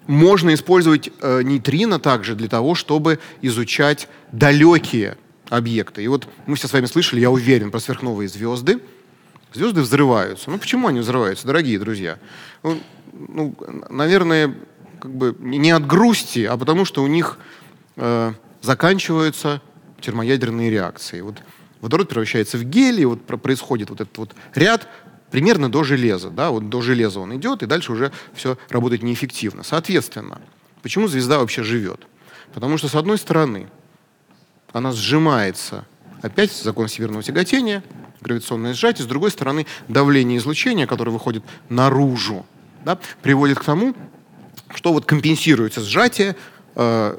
можно 0.06 0.54
использовать 0.54 1.10
э, 1.22 1.42
нейтрино 1.42 2.00
также 2.00 2.36
для 2.36 2.48
того, 2.48 2.76
чтобы 2.76 3.20
изучать 3.42 4.08
далекие 4.32 5.18
объекты. 5.50 6.04
И 6.04 6.08
вот 6.08 6.28
мы 6.46 6.56
все 6.56 6.68
с 6.68 6.74
вами 6.74 6.86
слышали, 6.86 7.20
я 7.20 7.32
уверен, 7.32 7.72
про 7.72 7.80
сверхновые 7.80 8.30
звезды. 8.30 8.80
Звезды 9.54 9.82
взрываются. 9.82 10.52
Ну 10.52 10.60
почему 10.60 10.88
они 10.88 11.00
взрываются, 11.00 11.48
дорогие 11.48 11.80
друзья? 11.80 12.20
Ну, 12.62 12.80
ну, 13.12 13.56
наверное, 13.90 14.56
как 15.00 15.12
бы 15.12 15.36
не 15.40 15.72
от 15.72 15.88
грусти, 15.88 16.46
а 16.46 16.58
потому 16.58 16.86
что 16.86 17.02
у 17.04 17.08
них 17.08 17.40
э, 17.96 18.34
заканчиваются 18.62 19.62
термоядерные 20.00 20.70
реакции. 20.70 21.22
Вот 21.22 21.42
водород 21.82 22.08
превращается 22.08 22.58
в 22.60 22.64
гелий, 22.66 23.06
вот 23.06 23.26
происходит 23.26 23.90
вот 23.90 24.00
этот 24.02 24.18
вот 24.20 24.36
ряд 24.54 24.88
примерно 25.32 25.72
до 25.72 25.84
железа. 25.84 26.30
Да? 26.30 26.52
Вот 26.52 26.70
до 26.70 26.82
железа 26.82 27.20
он 27.20 27.36
идет, 27.36 27.64
и 27.64 27.66
дальше 27.66 27.92
уже 27.92 28.12
все 28.34 28.58
работает 28.70 29.02
неэффективно. 29.02 29.64
Соответственно, 29.64 30.40
почему 30.84 31.08
звезда 31.08 31.40
вообще 31.40 31.64
живет? 31.64 32.08
Потому 32.54 32.78
что, 32.78 32.88
с 32.88 32.96
одной 32.96 33.18
стороны, 33.18 33.68
она 34.74 34.92
сжимается, 34.92 35.86
опять 36.22 36.52
закон 36.52 36.88
всемирного 36.88 37.24
тяготения, 37.24 37.84
гравитационное 38.22 38.74
сжатие, 38.74 39.06
с 39.06 39.08
другой 39.08 39.32
стороны, 39.32 39.66
давление 39.88 40.38
излучения, 40.38 40.86
которое 40.86 41.12
выходит 41.12 41.44
наружу, 41.70 42.46
да, 42.86 43.00
приводит 43.22 43.60
к 43.60 43.64
тому, 43.64 43.96
что 44.74 44.94
вот 44.94 45.06
компенсируется 45.06 45.82
сжатие 45.82 46.36
э, 46.76 47.18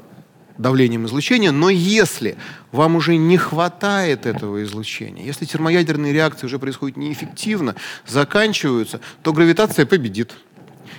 давлением 0.57 1.05
излучения, 1.05 1.51
но 1.51 1.69
если 1.69 2.37
вам 2.71 2.95
уже 2.95 3.15
не 3.15 3.37
хватает 3.37 4.25
этого 4.25 4.63
излучения, 4.63 5.25
если 5.25 5.45
термоядерные 5.45 6.13
реакции 6.13 6.45
уже 6.45 6.59
происходят 6.59 6.97
неэффективно, 6.97 7.75
заканчиваются, 8.05 8.99
то 9.21 9.33
гравитация 9.33 9.85
победит. 9.85 10.33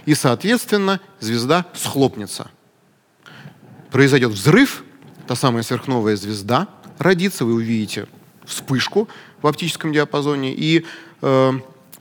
И, 0.06 0.14
соответственно, 0.14 1.00
звезда 1.20 1.66
схлопнется. 1.74 2.50
Произойдет 3.90 4.32
взрыв, 4.32 4.84
та 5.26 5.34
самая 5.34 5.62
сверхновая 5.62 6.16
звезда 6.16 6.68
родится, 6.98 7.44
вы 7.44 7.54
увидите 7.54 8.06
вспышку 8.44 9.08
в 9.40 9.46
оптическом 9.46 9.92
диапазоне, 9.92 10.52
и 10.54 10.84
э, 11.22 11.52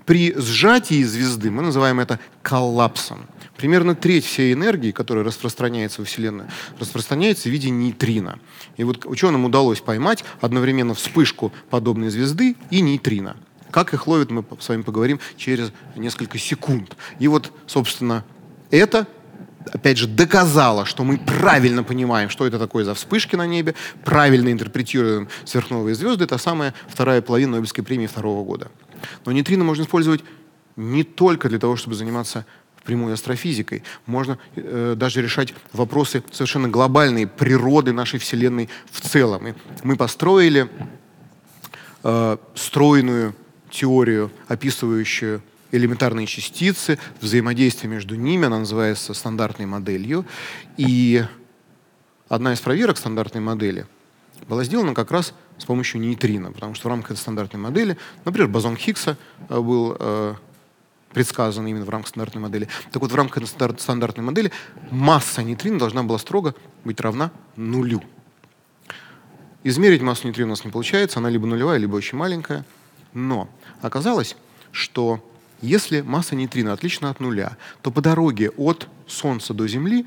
при 0.05 0.33
сжатии 0.35 1.03
звезды 1.03 1.51
мы 1.51 1.61
называем 1.61 1.99
это 1.99 2.19
коллапсом. 2.41 3.27
Примерно 3.57 3.95
треть 3.95 4.25
всей 4.25 4.53
энергии, 4.53 4.91
которая 4.91 5.23
распространяется 5.23 6.01
во 6.01 6.05
Вселенную, 6.05 6.49
распространяется 6.79 7.49
в 7.49 7.51
виде 7.51 7.69
нейтрино. 7.69 8.39
И 8.77 8.83
вот 8.83 9.05
ученым 9.05 9.45
удалось 9.45 9.79
поймать 9.79 10.25
одновременно 10.41 10.93
вспышку 10.93 11.53
подобной 11.69 12.09
звезды 12.09 12.55
и 12.71 12.81
нейтрино. 12.81 13.37
Как 13.71 13.93
их 13.93 14.07
ловят, 14.07 14.31
мы 14.31 14.43
с 14.59 14.69
вами 14.69 14.81
поговорим 14.81 15.19
через 15.37 15.71
несколько 15.95 16.37
секунд. 16.37 16.95
И 17.19 17.27
вот, 17.27 17.51
собственно, 17.65 18.25
это 18.69 19.07
опять 19.71 19.97
же, 19.97 20.07
доказало, 20.07 20.85
что 20.85 21.03
мы 21.03 21.17
правильно 21.17 21.83
понимаем, 21.83 22.29
что 22.29 22.45
это 22.45 22.59
такое 22.59 22.83
за 22.85 22.93
вспышки 22.93 23.35
на 23.35 23.47
небе, 23.47 23.75
правильно 24.03 24.51
интерпретируем 24.51 25.29
сверхновые 25.45 25.95
звезды. 25.95 26.25
Это 26.25 26.37
самая 26.37 26.73
вторая 26.87 27.21
половина 27.21 27.53
Нобелевской 27.53 27.83
премии 27.83 28.07
второго 28.07 28.43
года. 28.43 28.71
Но 29.25 29.31
нейтрино 29.31 29.63
можно 29.63 29.83
использовать 29.83 30.23
не 30.75 31.03
только 31.03 31.49
для 31.49 31.59
того, 31.59 31.75
чтобы 31.75 31.95
заниматься 31.95 32.45
прямой 32.83 33.13
астрофизикой. 33.13 33.83
Можно 34.05 34.37
э, 34.55 34.95
даже 34.97 35.21
решать 35.21 35.53
вопросы 35.71 36.23
совершенно 36.31 36.67
глобальной 36.67 37.27
природы 37.27 37.93
нашей 37.93 38.19
Вселенной 38.19 38.69
в 38.91 38.99
целом. 39.01 39.47
И 39.47 39.53
мы 39.83 39.95
построили 39.95 40.69
э, 42.03 42.37
стройную 42.55 43.35
теорию, 43.69 44.31
описывающую 44.47 45.41
элементарные 45.73 46.27
частицы, 46.27 46.99
взаимодействие 47.19 47.89
между 47.89 48.15
ними, 48.15 48.45
она 48.45 48.59
называется 48.59 49.13
стандартной 49.13 49.65
моделью. 49.65 50.25
И 50.77 51.23
одна 52.29 52.53
из 52.53 52.61
проверок 52.61 52.97
стандартной 52.97 53.41
модели 53.41 53.87
была 54.47 54.63
сделана 54.63 54.93
как 54.93 55.11
раз 55.11 55.33
с 55.57 55.65
помощью 55.65 55.99
нейтрино, 55.99 56.51
потому 56.51 56.75
что 56.75 56.87
в 56.87 56.91
рамках 56.91 57.11
этой 57.11 57.21
стандартной 57.21 57.59
модели, 57.59 57.97
например, 58.23 58.49
бозон 58.49 58.77
Хиггса 58.77 59.17
э, 59.49 59.59
был 59.59 59.97
э, 59.99 60.35
предсказано 61.11 61.67
именно 61.67 61.85
в 61.85 61.89
рамках 61.89 62.09
стандартной 62.09 62.41
модели. 62.41 62.67
Так 62.91 63.01
вот, 63.01 63.11
в 63.11 63.15
рамках 63.15 63.43
стандартной 63.47 64.23
модели 64.23 64.51
масса 64.91 65.41
нейтрино 65.41 65.79
должна 65.79 66.03
была 66.03 66.19
строго 66.19 66.53
быть 66.83 67.01
равна 67.01 67.31
нулю. 67.55 68.03
Измерить 69.63 70.01
массу 70.01 70.27
нейтрино 70.27 70.49
у 70.49 70.51
нас 70.51 70.65
не 70.65 70.71
получается, 70.71 71.17
она 71.17 71.29
либо 71.29 71.47
нулевая, 71.47 71.79
либо 71.79 71.95
очень 71.95 72.17
маленькая. 72.17 72.63
Но 73.13 73.49
оказалось, 73.81 74.35
что 74.71 75.23
если 75.63 76.01
масса 76.01 76.35
нейтрино 76.35 76.73
отлична 76.73 77.09
от 77.09 77.19
нуля, 77.19 77.57
то 77.81 77.89
по 77.89 78.01
дороге 78.01 78.51
от 78.51 78.87
Солнца 79.07 79.53
до 79.53 79.67
Земли 79.67 80.05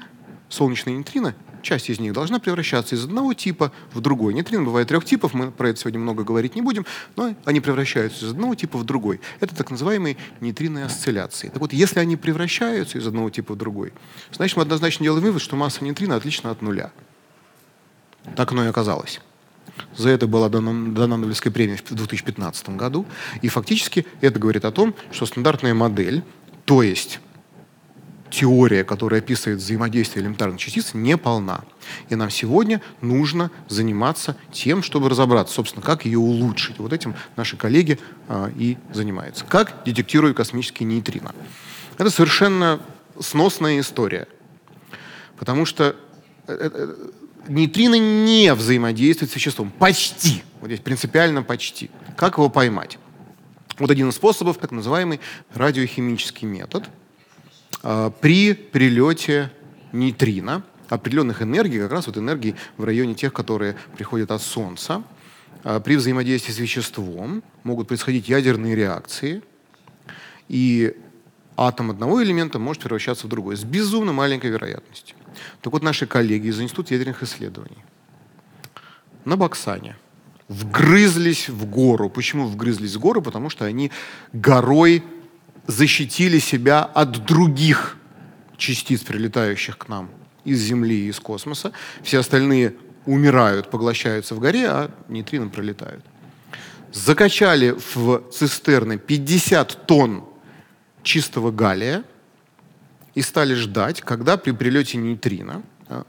солнечные 0.48 0.96
нейтрино 0.96 1.34
часть 1.66 1.90
из 1.90 1.98
них 1.98 2.12
должна 2.12 2.38
превращаться 2.38 2.94
из 2.94 3.04
одного 3.04 3.34
типа 3.34 3.72
в 3.92 4.00
другой. 4.00 4.32
Нейтрино 4.34 4.62
бывает 4.62 4.88
трех 4.88 5.04
типов, 5.04 5.34
мы 5.34 5.50
про 5.50 5.70
это 5.70 5.80
сегодня 5.80 5.98
много 5.98 6.22
говорить 6.24 6.54
не 6.54 6.62
будем, 6.62 6.86
но 7.16 7.34
они 7.44 7.60
превращаются 7.60 8.24
из 8.24 8.30
одного 8.30 8.54
типа 8.54 8.78
в 8.78 8.84
другой. 8.84 9.20
Это 9.40 9.54
так 9.54 9.70
называемые 9.70 10.16
нейтриные 10.40 10.84
осцилляции. 10.84 11.48
Так 11.48 11.60
вот, 11.60 11.72
если 11.72 11.98
они 11.98 12.16
превращаются 12.16 12.98
из 12.98 13.06
одного 13.06 13.30
типа 13.30 13.54
в 13.54 13.56
другой, 13.56 13.92
значит, 14.32 14.56
мы 14.56 14.62
однозначно 14.62 15.02
делаем 15.02 15.24
вывод, 15.24 15.42
что 15.42 15.56
масса 15.56 15.84
нейтрино 15.84 16.16
отлична 16.16 16.50
от 16.50 16.62
нуля. 16.62 16.92
Так 18.36 18.52
оно 18.52 18.64
и 18.64 18.68
оказалось. 18.68 19.20
За 19.96 20.10
это 20.10 20.26
была 20.26 20.48
дана, 20.48 20.92
дана 20.92 21.16
Нобелевская 21.16 21.52
премия 21.52 21.76
в 21.76 21.94
2015 21.94 22.70
году. 22.70 23.06
И 23.42 23.48
фактически 23.48 24.06
это 24.20 24.38
говорит 24.38 24.64
о 24.64 24.72
том, 24.72 24.94
что 25.10 25.26
стандартная 25.26 25.74
модель 25.74 26.22
То 26.64 26.82
есть 26.82 27.20
теория, 28.30 28.84
которая 28.84 29.20
описывает 29.20 29.60
взаимодействие 29.60 30.22
элементарных 30.22 30.60
частиц, 30.60 30.94
не 30.94 31.16
полна. 31.16 31.64
И 32.08 32.16
нам 32.16 32.30
сегодня 32.30 32.82
нужно 33.00 33.50
заниматься 33.68 34.36
тем, 34.52 34.82
чтобы 34.82 35.08
разобраться, 35.08 35.54
собственно, 35.54 35.84
как 35.84 36.04
ее 36.04 36.18
улучшить. 36.18 36.78
Вот 36.78 36.92
этим 36.92 37.14
наши 37.36 37.56
коллеги 37.56 37.98
а, 38.28 38.50
и 38.54 38.76
занимаются. 38.92 39.44
Как 39.44 39.82
детектируют 39.84 40.36
космические 40.36 40.86
нейтрино. 40.86 41.34
Это 41.98 42.10
совершенно 42.10 42.80
сносная 43.18 43.80
история. 43.80 44.28
Потому 45.38 45.64
что 45.64 45.96
э, 46.46 46.70
э, 46.72 46.94
нейтрино 47.48 47.96
не 47.96 48.52
взаимодействует 48.54 49.30
с 49.30 49.34
веществом. 49.34 49.70
Почти. 49.70 50.42
Вот 50.60 50.68
здесь 50.68 50.80
принципиально 50.80 51.42
почти. 51.42 51.90
Как 52.16 52.38
его 52.38 52.48
поймать? 52.48 52.98
Вот 53.78 53.90
один 53.90 54.08
из 54.08 54.14
способов, 54.14 54.58
так 54.58 54.70
называемый 54.70 55.20
радиохимический 55.54 56.46
метод– 56.46 56.84
а, 57.88 58.10
при 58.10 58.52
прилете 58.52 59.52
нейтрино, 59.92 60.64
определенных 60.88 61.42
энергий, 61.42 61.78
как 61.78 61.92
раз 61.92 62.06
вот 62.06 62.18
энергии 62.18 62.56
в 62.76 62.84
районе 62.84 63.14
тех, 63.14 63.32
которые 63.32 63.76
приходят 63.96 64.30
от 64.30 64.42
Солнца, 64.42 65.02
а, 65.62 65.80
при 65.80 65.96
взаимодействии 65.96 66.52
с 66.52 66.58
веществом 66.58 67.42
могут 67.62 67.88
происходить 67.88 68.28
ядерные 68.28 68.74
реакции, 68.74 69.42
и 70.48 70.96
атом 71.56 71.90
одного 71.90 72.22
элемента 72.22 72.58
может 72.58 72.82
превращаться 72.82 73.26
в 73.26 73.30
другой 73.30 73.56
с 73.56 73.64
безумно 73.64 74.12
маленькой 74.12 74.50
вероятностью. 74.50 75.15
Так 75.60 75.72
вот, 75.72 75.82
наши 75.82 76.06
коллеги 76.06 76.48
из 76.48 76.60
Института 76.60 76.94
ядерных 76.94 77.22
исследований 77.22 77.84
на 79.24 79.36
Баксане 79.36 79.96
вгрызлись 80.48 81.48
в 81.48 81.66
гору. 81.66 82.08
Почему 82.08 82.46
вгрызлись 82.46 82.94
в 82.94 83.00
гору? 83.00 83.22
Потому 83.22 83.50
что 83.50 83.64
они 83.64 83.90
горой 84.32 85.02
защитили 85.66 86.38
себя 86.38 86.84
от 86.84 87.24
других 87.24 87.96
частиц, 88.56 89.02
прилетающих 89.02 89.76
к 89.76 89.88
нам 89.88 90.10
из 90.44 90.60
Земли 90.60 91.06
и 91.06 91.08
из 91.08 91.18
космоса. 91.18 91.72
Все 92.02 92.20
остальные 92.20 92.74
умирают, 93.04 93.70
поглощаются 93.70 94.34
в 94.34 94.40
горе, 94.40 94.68
а 94.68 94.90
нейтрино 95.08 95.48
пролетают. 95.48 96.04
Закачали 96.92 97.76
в 97.94 98.22
цистерны 98.30 98.96
50 98.96 99.86
тонн 99.86 100.24
чистого 101.02 101.50
галлия 101.50 102.04
и 103.16 103.22
стали 103.22 103.54
ждать, 103.54 104.02
когда 104.02 104.36
при 104.36 104.52
прилете 104.52 104.98
нейтрино, 104.98 105.62
а, 105.88 106.04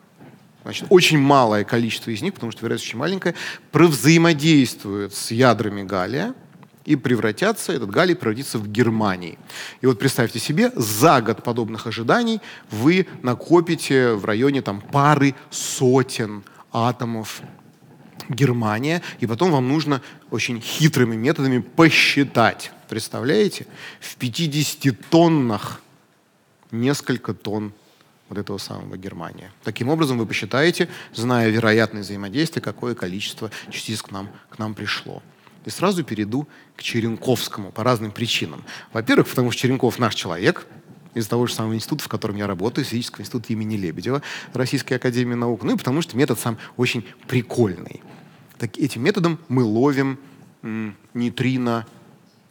значит, 0.63 0.87
очень 0.89 1.17
малое 1.17 1.63
количество 1.63 2.11
из 2.11 2.21
них, 2.21 2.33
потому 2.33 2.51
что 2.51 2.61
вероятность 2.61 2.89
очень 2.89 2.99
маленькая, 2.99 3.33
провзаимодействует 3.71 5.15
с 5.15 5.31
ядрами 5.31 5.83
галлия, 5.83 6.35
и 6.83 6.95
превратятся, 6.95 7.73
этот 7.73 7.89
галлий 7.89 8.15
превратится 8.15 8.59
в 8.59 8.67
Германии. 8.69 9.37
И 9.81 9.85
вот 9.85 9.99
представьте 9.99 10.39
себе, 10.39 10.71
за 10.75 11.21
год 11.21 11.43
подобных 11.43 11.85
ожиданий 11.85 12.39
вы 12.71 13.07
накопите 13.23 14.13
в 14.13 14.23
районе 14.23 14.61
там, 14.61 14.79
пары 14.79 15.35
сотен 15.49 16.43
атомов 16.71 17.41
Германия, 18.29 19.01
и 19.19 19.27
потом 19.27 19.51
вам 19.51 19.67
нужно 19.67 20.01
очень 20.29 20.61
хитрыми 20.61 21.15
методами 21.15 21.59
посчитать. 21.59 22.71
Представляете? 22.87 23.67
В 23.99 24.15
50 24.15 25.09
тоннах 25.09 25.81
несколько 26.71 27.33
тонн 27.33 27.73
вот 28.29 28.37
этого 28.37 28.57
самого 28.57 28.97
Германия. 28.97 29.51
Таким 29.63 29.89
образом, 29.89 30.17
вы 30.17 30.25
посчитаете, 30.25 30.89
зная 31.13 31.49
вероятное 31.49 32.01
взаимодействие, 32.01 32.61
какое 32.61 32.93
количество 32.93 33.51
частиц 33.69 34.01
к 34.01 34.11
нам, 34.11 34.29
к 34.49 34.59
нам 34.59 34.73
пришло. 34.73 35.23
И 35.65 35.69
сразу 35.69 36.03
перейду 36.03 36.47
к 36.75 36.83
Черенковскому 36.83 37.71
по 37.71 37.83
разным 37.83 38.11
причинам. 38.11 38.63
Во-первых, 38.93 39.27
потому 39.27 39.51
что 39.51 39.61
Черенков 39.61 39.99
наш 39.99 40.15
человек, 40.15 40.65
из 41.13 41.27
того 41.27 41.47
же 41.47 41.53
самого 41.53 41.73
института, 41.73 42.03
в 42.03 42.07
котором 42.07 42.35
я 42.35 42.47
работаю, 42.47 42.85
физического 42.85 43.21
института 43.21 43.51
имени 43.51 43.75
Лебедева, 43.75 44.21
Российской 44.53 44.93
академии 44.93 45.33
наук. 45.33 45.63
Ну 45.63 45.73
и 45.73 45.77
потому 45.77 46.01
что 46.01 46.15
метод 46.15 46.39
сам 46.39 46.57
очень 46.77 47.05
прикольный. 47.27 48.01
Так, 48.57 48.77
этим 48.77 49.03
методом 49.03 49.39
мы 49.49 49.63
ловим 49.63 50.19
м, 50.61 50.95
нейтрино 51.13 51.85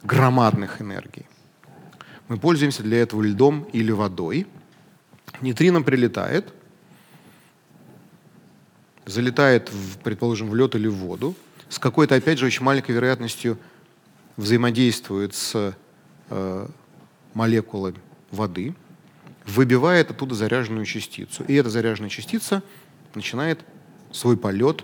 громадных 0.03 0.81
энергий. 0.81 1.25
Мы 2.27 2.37
пользуемся 2.37 2.83
для 2.83 3.01
этого 3.01 3.21
льдом 3.21 3.63
или 3.73 3.91
водой. 3.91 4.47
Нейтрино 5.41 5.81
прилетает, 5.81 6.53
залетает, 9.05 9.69
в, 9.71 9.99
предположим, 9.99 10.49
в 10.49 10.55
лед 10.55 10.75
или 10.75 10.87
в 10.87 10.95
воду, 10.95 11.35
с 11.69 11.79
какой-то, 11.79 12.15
опять 12.15 12.39
же, 12.39 12.45
очень 12.45 12.63
маленькой 12.63 12.91
вероятностью 12.91 13.57
взаимодействует 14.35 15.35
с 15.35 15.75
э, 16.29 16.67
молекулами 17.33 17.97
воды, 18.31 18.75
выбивает 19.45 20.11
оттуда 20.11 20.35
заряженную 20.35 20.85
частицу. 20.85 21.43
И 21.47 21.53
эта 21.53 21.69
заряженная 21.69 22.09
частица 22.09 22.61
начинает 23.15 23.63
свой 24.11 24.37
полет 24.37 24.83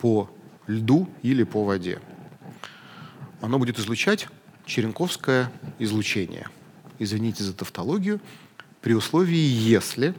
по 0.00 0.30
льду 0.66 1.08
или 1.22 1.42
по 1.44 1.64
воде. 1.64 2.00
Оно 3.40 3.58
будет 3.58 3.78
излучать 3.78 4.28
черенковское 4.66 5.50
излучение. 5.78 6.48
Извините 7.02 7.42
за 7.42 7.52
тавтологию. 7.52 8.20
При 8.80 8.94
условии, 8.94 9.34
если 9.34 10.14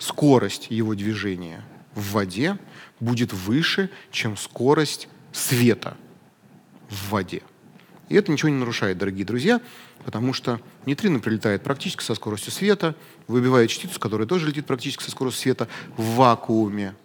скорость 0.00 0.66
его 0.68 0.96
движения 0.96 1.64
в 1.94 2.10
воде 2.10 2.58
будет 2.98 3.32
выше, 3.32 3.88
чем 4.10 4.36
скорость 4.36 5.06
света 5.30 5.96
в 6.90 7.10
воде. 7.10 7.42
И 8.08 8.16
это 8.16 8.32
ничего 8.32 8.48
не 8.48 8.58
нарушает, 8.58 8.98
дорогие 8.98 9.24
друзья, 9.24 9.60
потому 10.04 10.32
что 10.32 10.60
нейтрино 10.86 11.20
прилетает 11.20 11.62
практически 11.62 12.02
со 12.02 12.16
скоростью 12.16 12.50
света, 12.50 12.96
выбивает 13.28 13.70
частицу, 13.70 14.00
которая 14.00 14.26
тоже 14.26 14.48
летит 14.48 14.66
практически 14.66 15.04
со 15.04 15.12
скоростью 15.12 15.42
света 15.42 15.68
в 15.96 16.16
вакууме. 16.16 16.96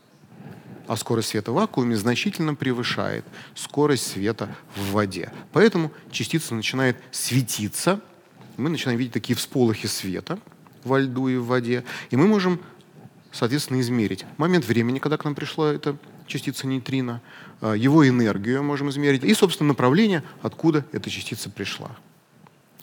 А 0.87 0.97
скорость 0.97 1.29
света 1.29 1.51
в 1.51 1.55
вакууме 1.55 1.95
значительно 1.95 2.55
превышает 2.55 3.25
скорость 3.53 4.07
света 4.07 4.55
в 4.75 4.93
воде. 4.93 5.31
Поэтому 5.51 5.91
частица 6.09 6.55
начинает 6.55 6.97
светиться, 7.11 8.01
мы 8.59 8.69
начинаем 8.69 8.99
видеть 8.99 9.13
такие 9.13 9.35
всполохи 9.35 9.87
света 9.87 10.39
во 10.83 10.99
льду 10.99 11.27
и 11.27 11.37
в 11.37 11.45
воде, 11.45 11.83
и 12.09 12.15
мы 12.15 12.27
можем, 12.27 12.59
соответственно, 13.31 13.79
измерить 13.81 14.25
момент 14.37 14.65
времени, 14.65 14.99
когда 14.99 15.17
к 15.17 15.25
нам 15.25 15.35
пришла 15.35 15.73
эта 15.73 15.97
частица 16.27 16.67
нейтрино, 16.67 17.21
а, 17.61 17.73
его 17.73 18.07
энергию 18.07 18.63
можем 18.63 18.89
измерить 18.89 19.23
и, 19.23 19.33
собственно, 19.33 19.69
направление, 19.69 20.23
откуда 20.41 20.85
эта 20.91 21.09
частица 21.09 21.49
пришла. 21.49 21.91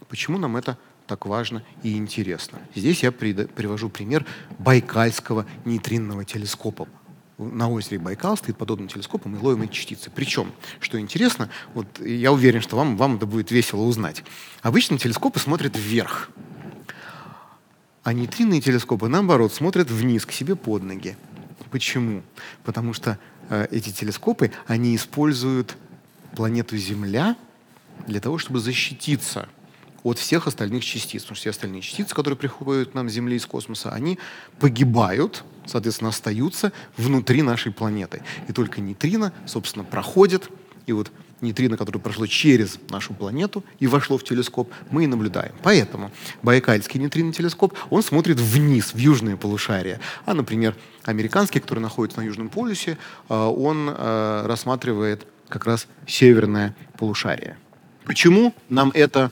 Почему 0.08 0.38
нам 0.38 0.56
это 0.56 0.76
так 1.06 1.26
важно 1.26 1.62
и 1.82 1.96
интересно? 1.96 2.58
Здесь 2.74 3.02
я 3.02 3.12
привожу 3.12 3.88
пример 3.88 4.26
Байкальского 4.58 5.46
нейтринного 5.64 6.24
телескопа. 6.24 6.88
На 7.38 7.68
озере 7.68 7.98
Байкал 7.98 8.36
стоит 8.38 8.56
подобный 8.56 8.88
телескоп, 8.88 9.26
и 9.26 9.28
ловим 9.28 9.62
эти 9.62 9.72
частицы. 9.72 10.10
Причем, 10.10 10.52
что 10.80 10.98
интересно, 10.98 11.50
вот 11.74 11.86
я 12.00 12.32
уверен, 12.32 12.62
что 12.62 12.76
вам, 12.76 12.96
вам 12.96 13.16
это 13.16 13.26
будет 13.26 13.50
весело 13.50 13.82
узнать. 13.82 14.24
Обычно 14.62 14.96
телескопы 14.98 15.38
смотрят 15.38 15.76
вверх, 15.76 16.30
а 18.04 18.12
нейтринные 18.14 18.60
телескопы, 18.60 19.08
наоборот, 19.08 19.52
смотрят 19.52 19.90
вниз, 19.90 20.24
к 20.24 20.32
себе 20.32 20.56
под 20.56 20.84
ноги. 20.84 21.16
Почему? 21.70 22.22
Потому 22.64 22.94
что 22.94 23.18
э, 23.50 23.66
эти 23.70 23.90
телескопы, 23.90 24.52
они 24.66 24.96
используют 24.96 25.76
планету 26.36 26.76
Земля 26.76 27.36
для 28.06 28.20
того, 28.20 28.38
чтобы 28.38 28.60
защититься 28.60 29.48
от 30.04 30.18
всех 30.18 30.46
остальных 30.46 30.84
частиц. 30.84 31.22
Потому 31.22 31.34
что 31.34 31.42
все 31.42 31.50
остальные 31.50 31.82
частицы, 31.82 32.14
которые 32.14 32.38
приходят 32.38 32.92
к 32.92 32.94
нам 32.94 33.10
с 33.10 33.12
Земли 33.12 33.36
из 33.36 33.44
космоса, 33.44 33.90
они 33.90 34.18
погибают, 34.60 35.44
соответственно, 35.66 36.10
остаются 36.10 36.72
внутри 36.96 37.42
нашей 37.42 37.72
планеты. 37.72 38.22
И 38.48 38.52
только 38.52 38.80
нейтрино, 38.80 39.32
собственно, 39.46 39.84
проходит. 39.84 40.50
И 40.86 40.92
вот 40.92 41.10
нейтрино, 41.40 41.76
которое 41.76 41.98
прошло 41.98 42.26
через 42.26 42.78
нашу 42.88 43.14
планету 43.14 43.64
и 43.78 43.86
вошло 43.86 44.18
в 44.18 44.24
телескоп, 44.24 44.72
мы 44.90 45.04
и 45.04 45.06
наблюдаем. 45.06 45.52
Поэтому 45.62 46.10
Байкальский 46.42 47.00
нейтрино 47.00 47.32
телескоп, 47.32 47.74
он 47.90 48.02
смотрит 48.02 48.38
вниз, 48.40 48.94
в 48.94 48.98
южное 48.98 49.36
полушарие. 49.36 50.00
А, 50.24 50.34
например, 50.34 50.76
американский, 51.04 51.60
который 51.60 51.80
находится 51.80 52.20
на 52.20 52.24
Южном 52.24 52.48
полюсе, 52.48 52.98
э, 53.28 53.34
он 53.34 53.88
э, 53.88 54.46
рассматривает 54.46 55.26
как 55.48 55.66
раз 55.66 55.86
северное 56.06 56.74
полушарие. 56.98 57.56
Почему 58.04 58.54
нам 58.68 58.90
это 58.94 59.30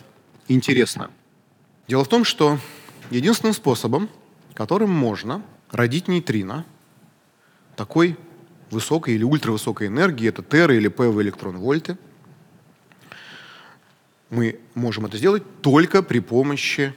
интересно? 0.49 1.11
Дело 1.89 2.05
в 2.05 2.09
том, 2.09 2.25
что 2.25 2.59
единственным 3.11 3.55
способом, 3.55 4.09
которым 4.55 4.91
можно 4.91 5.43
родить 5.75 6.09
нейтрино, 6.09 6.65
такой 7.77 8.17
высокой 8.71 9.15
или 9.15 9.25
ультравысокой 9.25 9.89
энергии, 9.89 10.29
это 10.29 10.43
тера 10.43 10.75
или 10.75 10.89
ПВ 10.89 11.21
электрон-вольты. 11.21 11.99
Мы 14.31 14.61
можем 14.75 15.07
это 15.07 15.19
сделать 15.19 15.43
только 15.61 16.03
при 16.03 16.21
помощи 16.21 16.95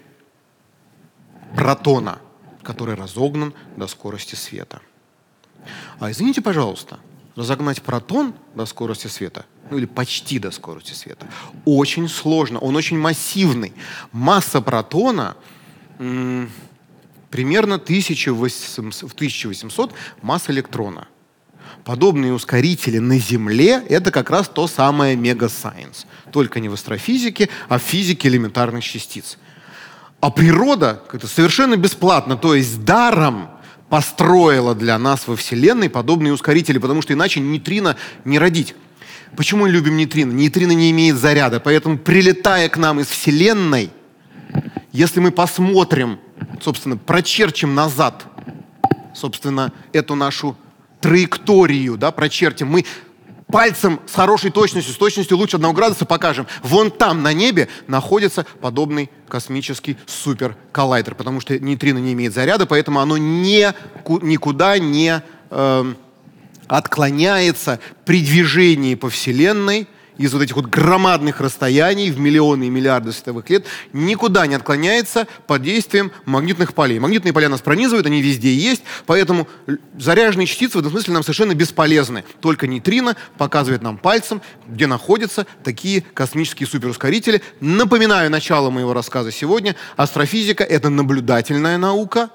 протона, 1.55 2.19
который 2.63 2.95
разогнан 2.95 3.53
до 3.75 3.87
скорости 3.87 4.35
света. 4.35 4.81
А 5.99 6.11
извините, 6.11 6.41
пожалуйста, 6.41 6.99
разогнать 7.35 7.81
протон 7.81 8.33
до 8.55 8.65
скорости 8.65 9.07
света, 9.07 9.45
ну 9.69 9.77
или 9.77 9.85
почти 9.85 10.39
до 10.39 10.51
скорости 10.51 10.93
света, 10.93 11.27
очень 11.65 12.07
сложно, 12.07 12.59
он 12.59 12.75
очень 12.75 12.97
массивный. 12.97 13.73
Масса 14.11 14.61
протона 14.61 15.35
примерно 17.29 17.75
1800, 17.75 19.09
в 19.09 19.13
1800 19.13 19.93
масс 20.21 20.49
электрона. 20.49 21.07
Подобные 21.83 22.33
ускорители 22.33 22.97
на 22.97 23.17
Земле— 23.17 23.83
это 23.89 24.11
как 24.11 24.29
раз 24.29 24.49
то 24.49 24.67
самое 24.67 25.15
мегасайенс. 25.15 26.05
Только 26.31 26.59
не 26.59 26.69
в 26.69 26.73
астрофизике, 26.73 27.49
а 27.69 27.79
в 27.79 27.81
физике 27.81 28.27
элементарных 28.27 28.83
частиц. 28.83 29.37
А 30.19 30.29
природа 30.31 31.03
это 31.13 31.27
совершенно 31.27 31.77
бесплатно, 31.77 32.35
то 32.37 32.55
есть 32.55 32.83
даром 32.83 33.49
построила 33.89 34.75
для 34.75 34.97
нас 34.97 35.27
во 35.27 35.35
Вселенной 35.35 35.89
подобные 35.89 36.33
ускорители, 36.33 36.77
потому 36.77 37.01
что 37.01 37.13
иначе 37.13 37.39
нейтрино 37.39 37.95
не 38.25 38.39
родить. 38.39 38.75
Почему 39.35 39.61
мы 39.61 39.69
любим 39.69 39.95
нейтрино? 39.95 40.31
Нейтрино 40.31 40.71
не 40.71 40.91
имеет 40.91 41.17
заряда, 41.17 41.59
поэтому 41.59 41.97
прилетая 41.97 42.69
к 42.69 42.77
нам 42.77 42.99
из 42.99 43.07
Вселенной, 43.07 43.91
если 44.91 45.19
мы 45.19 45.31
посмотрим, 45.31 46.19
собственно, 46.61 46.97
прочерчим 46.97 47.75
назад, 47.75 48.25
собственно, 49.13 49.71
эту 49.93 50.15
нашу 50.15 50.55
траекторию, 51.01 51.97
да, 51.97 52.11
прочертим, 52.11 52.67
мы 52.67 52.85
пальцем 53.51 53.99
с 54.05 54.13
хорошей 54.13 54.51
точностью, 54.51 54.93
с 54.93 54.97
точностью 54.97 55.37
лучше 55.37 55.55
одного 55.55 55.73
градуса 55.73 56.05
покажем. 56.05 56.47
Вон 56.63 56.91
там 56.91 57.23
на 57.23 57.33
небе 57.33 57.69
находится 57.87 58.45
подобный 58.61 59.09
космический 59.27 59.97
суперколлайдер, 60.05 61.15
потому 61.15 61.39
что 61.39 61.57
нейтрино 61.57 61.99
не 61.99 62.13
имеет 62.13 62.33
заряда, 62.33 62.65
поэтому 62.65 62.99
оно 62.99 63.17
не, 63.17 63.73
никуда 64.21 64.77
не 64.79 65.21
э, 65.49 65.93
отклоняется 66.67 67.79
при 68.05 68.21
движении 68.21 68.95
по 68.95 69.09
Вселенной 69.09 69.87
из 70.17 70.33
вот 70.33 70.41
этих 70.41 70.55
вот 70.55 70.67
громадных 70.67 71.41
расстояний 71.41 72.11
в 72.11 72.19
миллионы 72.19 72.65
и 72.65 72.69
миллиарды 72.69 73.11
световых 73.11 73.49
лет 73.49 73.65
никуда 73.93 74.47
не 74.47 74.55
отклоняется 74.55 75.27
под 75.45 75.61
действием 75.61 76.11
магнитных 76.25 76.73
полей. 76.73 76.99
Магнитные 76.99 77.33
поля 77.33 77.49
нас 77.49 77.61
пронизывают, 77.61 78.05
они 78.05 78.21
везде 78.21 78.53
есть, 78.53 78.83
поэтому 79.05 79.47
заряженные 79.97 80.47
частицы 80.47 80.77
в 80.77 80.79
этом 80.79 80.91
смысле 80.91 81.13
нам 81.13 81.23
совершенно 81.23 81.53
бесполезны. 81.53 82.23
Только 82.39 82.67
нейтрино 82.67 83.15
показывает 83.37 83.81
нам 83.81 83.97
пальцем, 83.97 84.41
где 84.67 84.87
находятся 84.87 85.45
такие 85.63 86.01
космические 86.01 86.67
суперускорители. 86.67 87.41
Напоминаю 87.59 88.29
начало 88.29 88.69
моего 88.69 88.93
рассказа 88.93 89.31
сегодня. 89.31 89.75
Астрофизика— 89.95 90.63
это 90.65 90.89
наблюдательная 90.89 91.77
наука, 91.77 92.29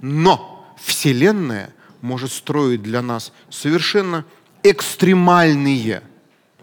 но 0.00 0.74
Вселенная 0.82 1.72
может 2.00 2.32
строить 2.32 2.82
для 2.82 3.02
нас 3.02 3.32
совершенно 3.48 4.24
экстремальные 4.62 6.02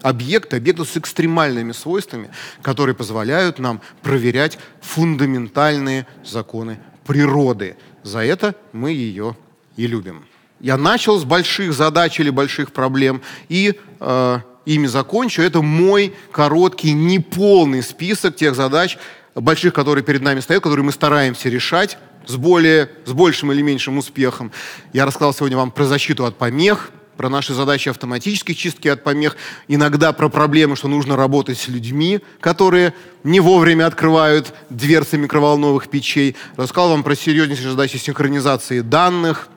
объекты, 0.02 0.56
объекты 0.56 0.84
с 0.84 0.96
экстремальными 0.96 1.72
свойствами, 1.72 2.30
которые 2.62 2.94
позволяют 2.94 3.58
нам 3.58 3.80
проверять 4.02 4.58
фундаментальные 4.80 6.06
законы 6.24 6.78
природы. 7.06 7.76
За 8.02 8.24
это 8.24 8.54
мы 8.72 8.92
ее 8.92 9.36
и 9.76 9.86
любим. 9.86 10.24
Я 10.60 10.76
начал 10.76 11.18
с 11.18 11.24
больших 11.24 11.72
задач 11.72 12.20
или 12.20 12.30
больших 12.30 12.72
проблем 12.72 13.22
и 13.48 13.78
э, 13.98 14.38
ими 14.66 14.86
закончу. 14.86 15.42
Это 15.42 15.62
мой 15.62 16.14
короткий, 16.32 16.92
неполный 16.92 17.82
список 17.82 18.36
тех 18.36 18.54
задач, 18.54 18.98
больших, 19.34 19.72
которые 19.72 20.04
перед 20.04 20.22
нами 20.22 20.40
стоят, 20.40 20.62
которые 20.62 20.84
мы 20.84 20.92
стараемся 20.92 21.48
решать 21.48 21.98
с, 22.26 22.36
более, 22.36 22.90
с 23.06 23.12
большим 23.12 23.52
или 23.52 23.62
меньшим 23.62 23.98
успехом. 23.98 24.52
Я 24.92 25.06
рассказал 25.06 25.32
сегодня 25.32 25.56
вам 25.56 25.70
про 25.70 25.84
защиту 25.84 26.26
от 26.26 26.36
помех, 26.36 26.90
про 27.16 27.28
наши 27.28 27.52
задачи 27.54 27.88
автоматической 27.88 28.54
чистки 28.54 28.88
от 28.88 29.04
помех, 29.04 29.36
иногда 29.68 30.12
про 30.12 30.28
проблемы, 30.28 30.76
что 30.76 30.88
нужно 30.88 31.16
работать 31.16 31.58
с 31.58 31.68
людьми, 31.68 32.20
которые 32.40 32.94
не 33.24 33.40
вовремя 33.40 33.86
открывают 33.86 34.54
дверцы 34.70 35.18
микроволновых 35.18 35.88
печей. 35.88 36.36
Рассказал 36.56 36.90
вам 36.90 37.02
про 37.02 37.14
серьезнейшие 37.14 37.70
задачи 37.70 37.96
синхронизации 37.98 38.80
данных, 38.80 39.48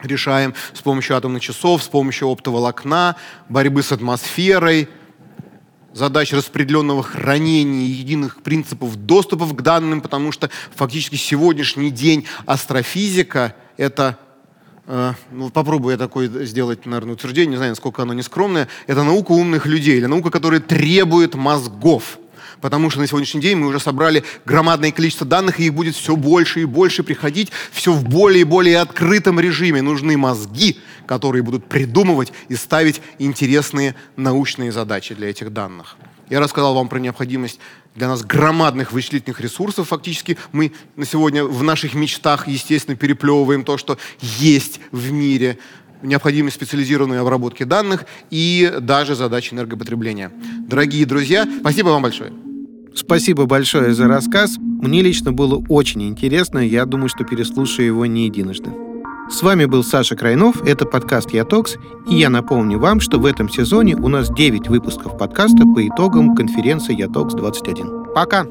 решаем 0.00 0.54
с 0.72 0.80
помощью 0.80 1.16
атомных 1.16 1.42
часов, 1.42 1.82
с 1.82 1.88
помощью 1.88 2.28
оптоволокна, 2.28 3.16
борьбы 3.48 3.82
с 3.82 3.92
атмосферой, 3.92 4.88
задач 5.92 6.32
распределенного 6.32 7.02
хранения, 7.02 7.86
единых 7.86 8.42
принципов 8.42 8.96
доступов 8.96 9.54
к 9.54 9.62
данным, 9.62 10.00
потому 10.00 10.32
что 10.32 10.50
фактически 10.74 11.16
сегодняшний 11.16 11.90
день 11.90 12.26
астрофизика— 12.46 13.54
это 13.76 14.18
попробую 15.52 15.92
я 15.92 15.98
такое 15.98 16.28
сделать, 16.44 16.86
наверное, 16.86 17.14
утверждение, 17.14 17.50
не 17.50 17.56
знаю, 17.56 17.72
насколько 17.72 18.02
оно 18.02 18.14
нескромное, 18.14 18.68
это 18.86 19.02
наука 19.02 19.32
умных 19.32 19.66
людей, 19.66 19.98
или 19.98 20.06
наука, 20.06 20.30
которая 20.30 20.60
требует 20.60 21.34
мозгов. 21.34 22.18
Потому 22.60 22.90
что 22.90 23.00
на 23.00 23.06
сегодняшний 23.06 23.40
день 23.40 23.56
мы 23.56 23.68
уже 23.68 23.80
собрали 23.80 24.22
громадное 24.44 24.92
количество 24.92 25.26
данных, 25.26 25.60
и 25.60 25.66
их 25.66 25.74
будет 25.74 25.94
все 25.94 26.14
больше 26.14 26.60
и 26.60 26.64
больше 26.64 27.02
приходить, 27.02 27.50
все 27.72 27.92
в 27.92 28.04
более 28.04 28.42
и 28.42 28.44
более 28.44 28.80
открытом 28.80 29.40
режиме. 29.40 29.80
Нужны 29.80 30.16
мозги, 30.18 30.78
которые 31.06 31.42
будут 31.42 31.64
придумывать 31.66 32.32
и 32.48 32.56
ставить 32.56 33.00
интересные 33.18 33.94
научные 34.16 34.72
задачи 34.72 35.14
для 35.14 35.30
этих 35.30 35.52
данных. 35.52 35.96
Я 36.30 36.38
рассказал 36.40 36.74
вам 36.74 36.88
про 36.88 36.98
необходимость 36.98 37.58
для 37.96 38.08
нас 38.08 38.22
громадных 38.22 38.92
вычислительных 38.92 39.40
ресурсов. 39.40 39.88
Фактически 39.88 40.38
мы 40.52 40.72
на 40.96 41.04
сегодня 41.04 41.44
в 41.44 41.62
наших 41.64 41.94
мечтах, 41.94 42.46
естественно, 42.46 42.96
переплевываем 42.96 43.64
то, 43.64 43.76
что 43.76 43.98
есть 44.20 44.80
в 44.92 45.10
мире 45.10 45.58
необходимость 46.02 46.56
специализированной 46.56 47.20
обработки 47.20 47.64
данных 47.64 48.06
и 48.30 48.72
даже 48.80 49.16
задачи 49.16 49.52
энергопотребления. 49.52 50.30
Дорогие 50.66 51.04
друзья, 51.04 51.46
спасибо 51.60 51.88
вам 51.88 52.02
большое. 52.02 52.32
Спасибо 52.94 53.46
большое 53.46 53.92
за 53.92 54.08
рассказ. 54.08 54.56
Мне 54.58 55.02
лично 55.02 55.32
было 55.32 55.62
очень 55.68 56.08
интересно. 56.08 56.58
Я 56.58 56.86
думаю, 56.86 57.08
что 57.08 57.24
переслушаю 57.24 57.86
его 57.86 58.06
не 58.06 58.26
единожды. 58.26 58.70
С 59.30 59.42
вами 59.42 59.64
был 59.64 59.84
Саша 59.84 60.16
Крайнов, 60.16 60.60
это 60.66 60.86
подкаст 60.86 61.30
«Ятокс», 61.30 61.76
и 62.08 62.16
я 62.16 62.28
напомню 62.30 62.80
вам, 62.80 62.98
что 62.98 63.20
в 63.20 63.24
этом 63.24 63.48
сезоне 63.48 63.94
у 63.94 64.08
нас 64.08 64.28
9 64.28 64.68
выпусков 64.68 65.16
подкаста 65.16 65.64
по 65.72 65.86
итогам 65.86 66.34
конференции 66.34 66.96
«Ятокс-21». 66.96 68.12
Пока! 68.12 68.44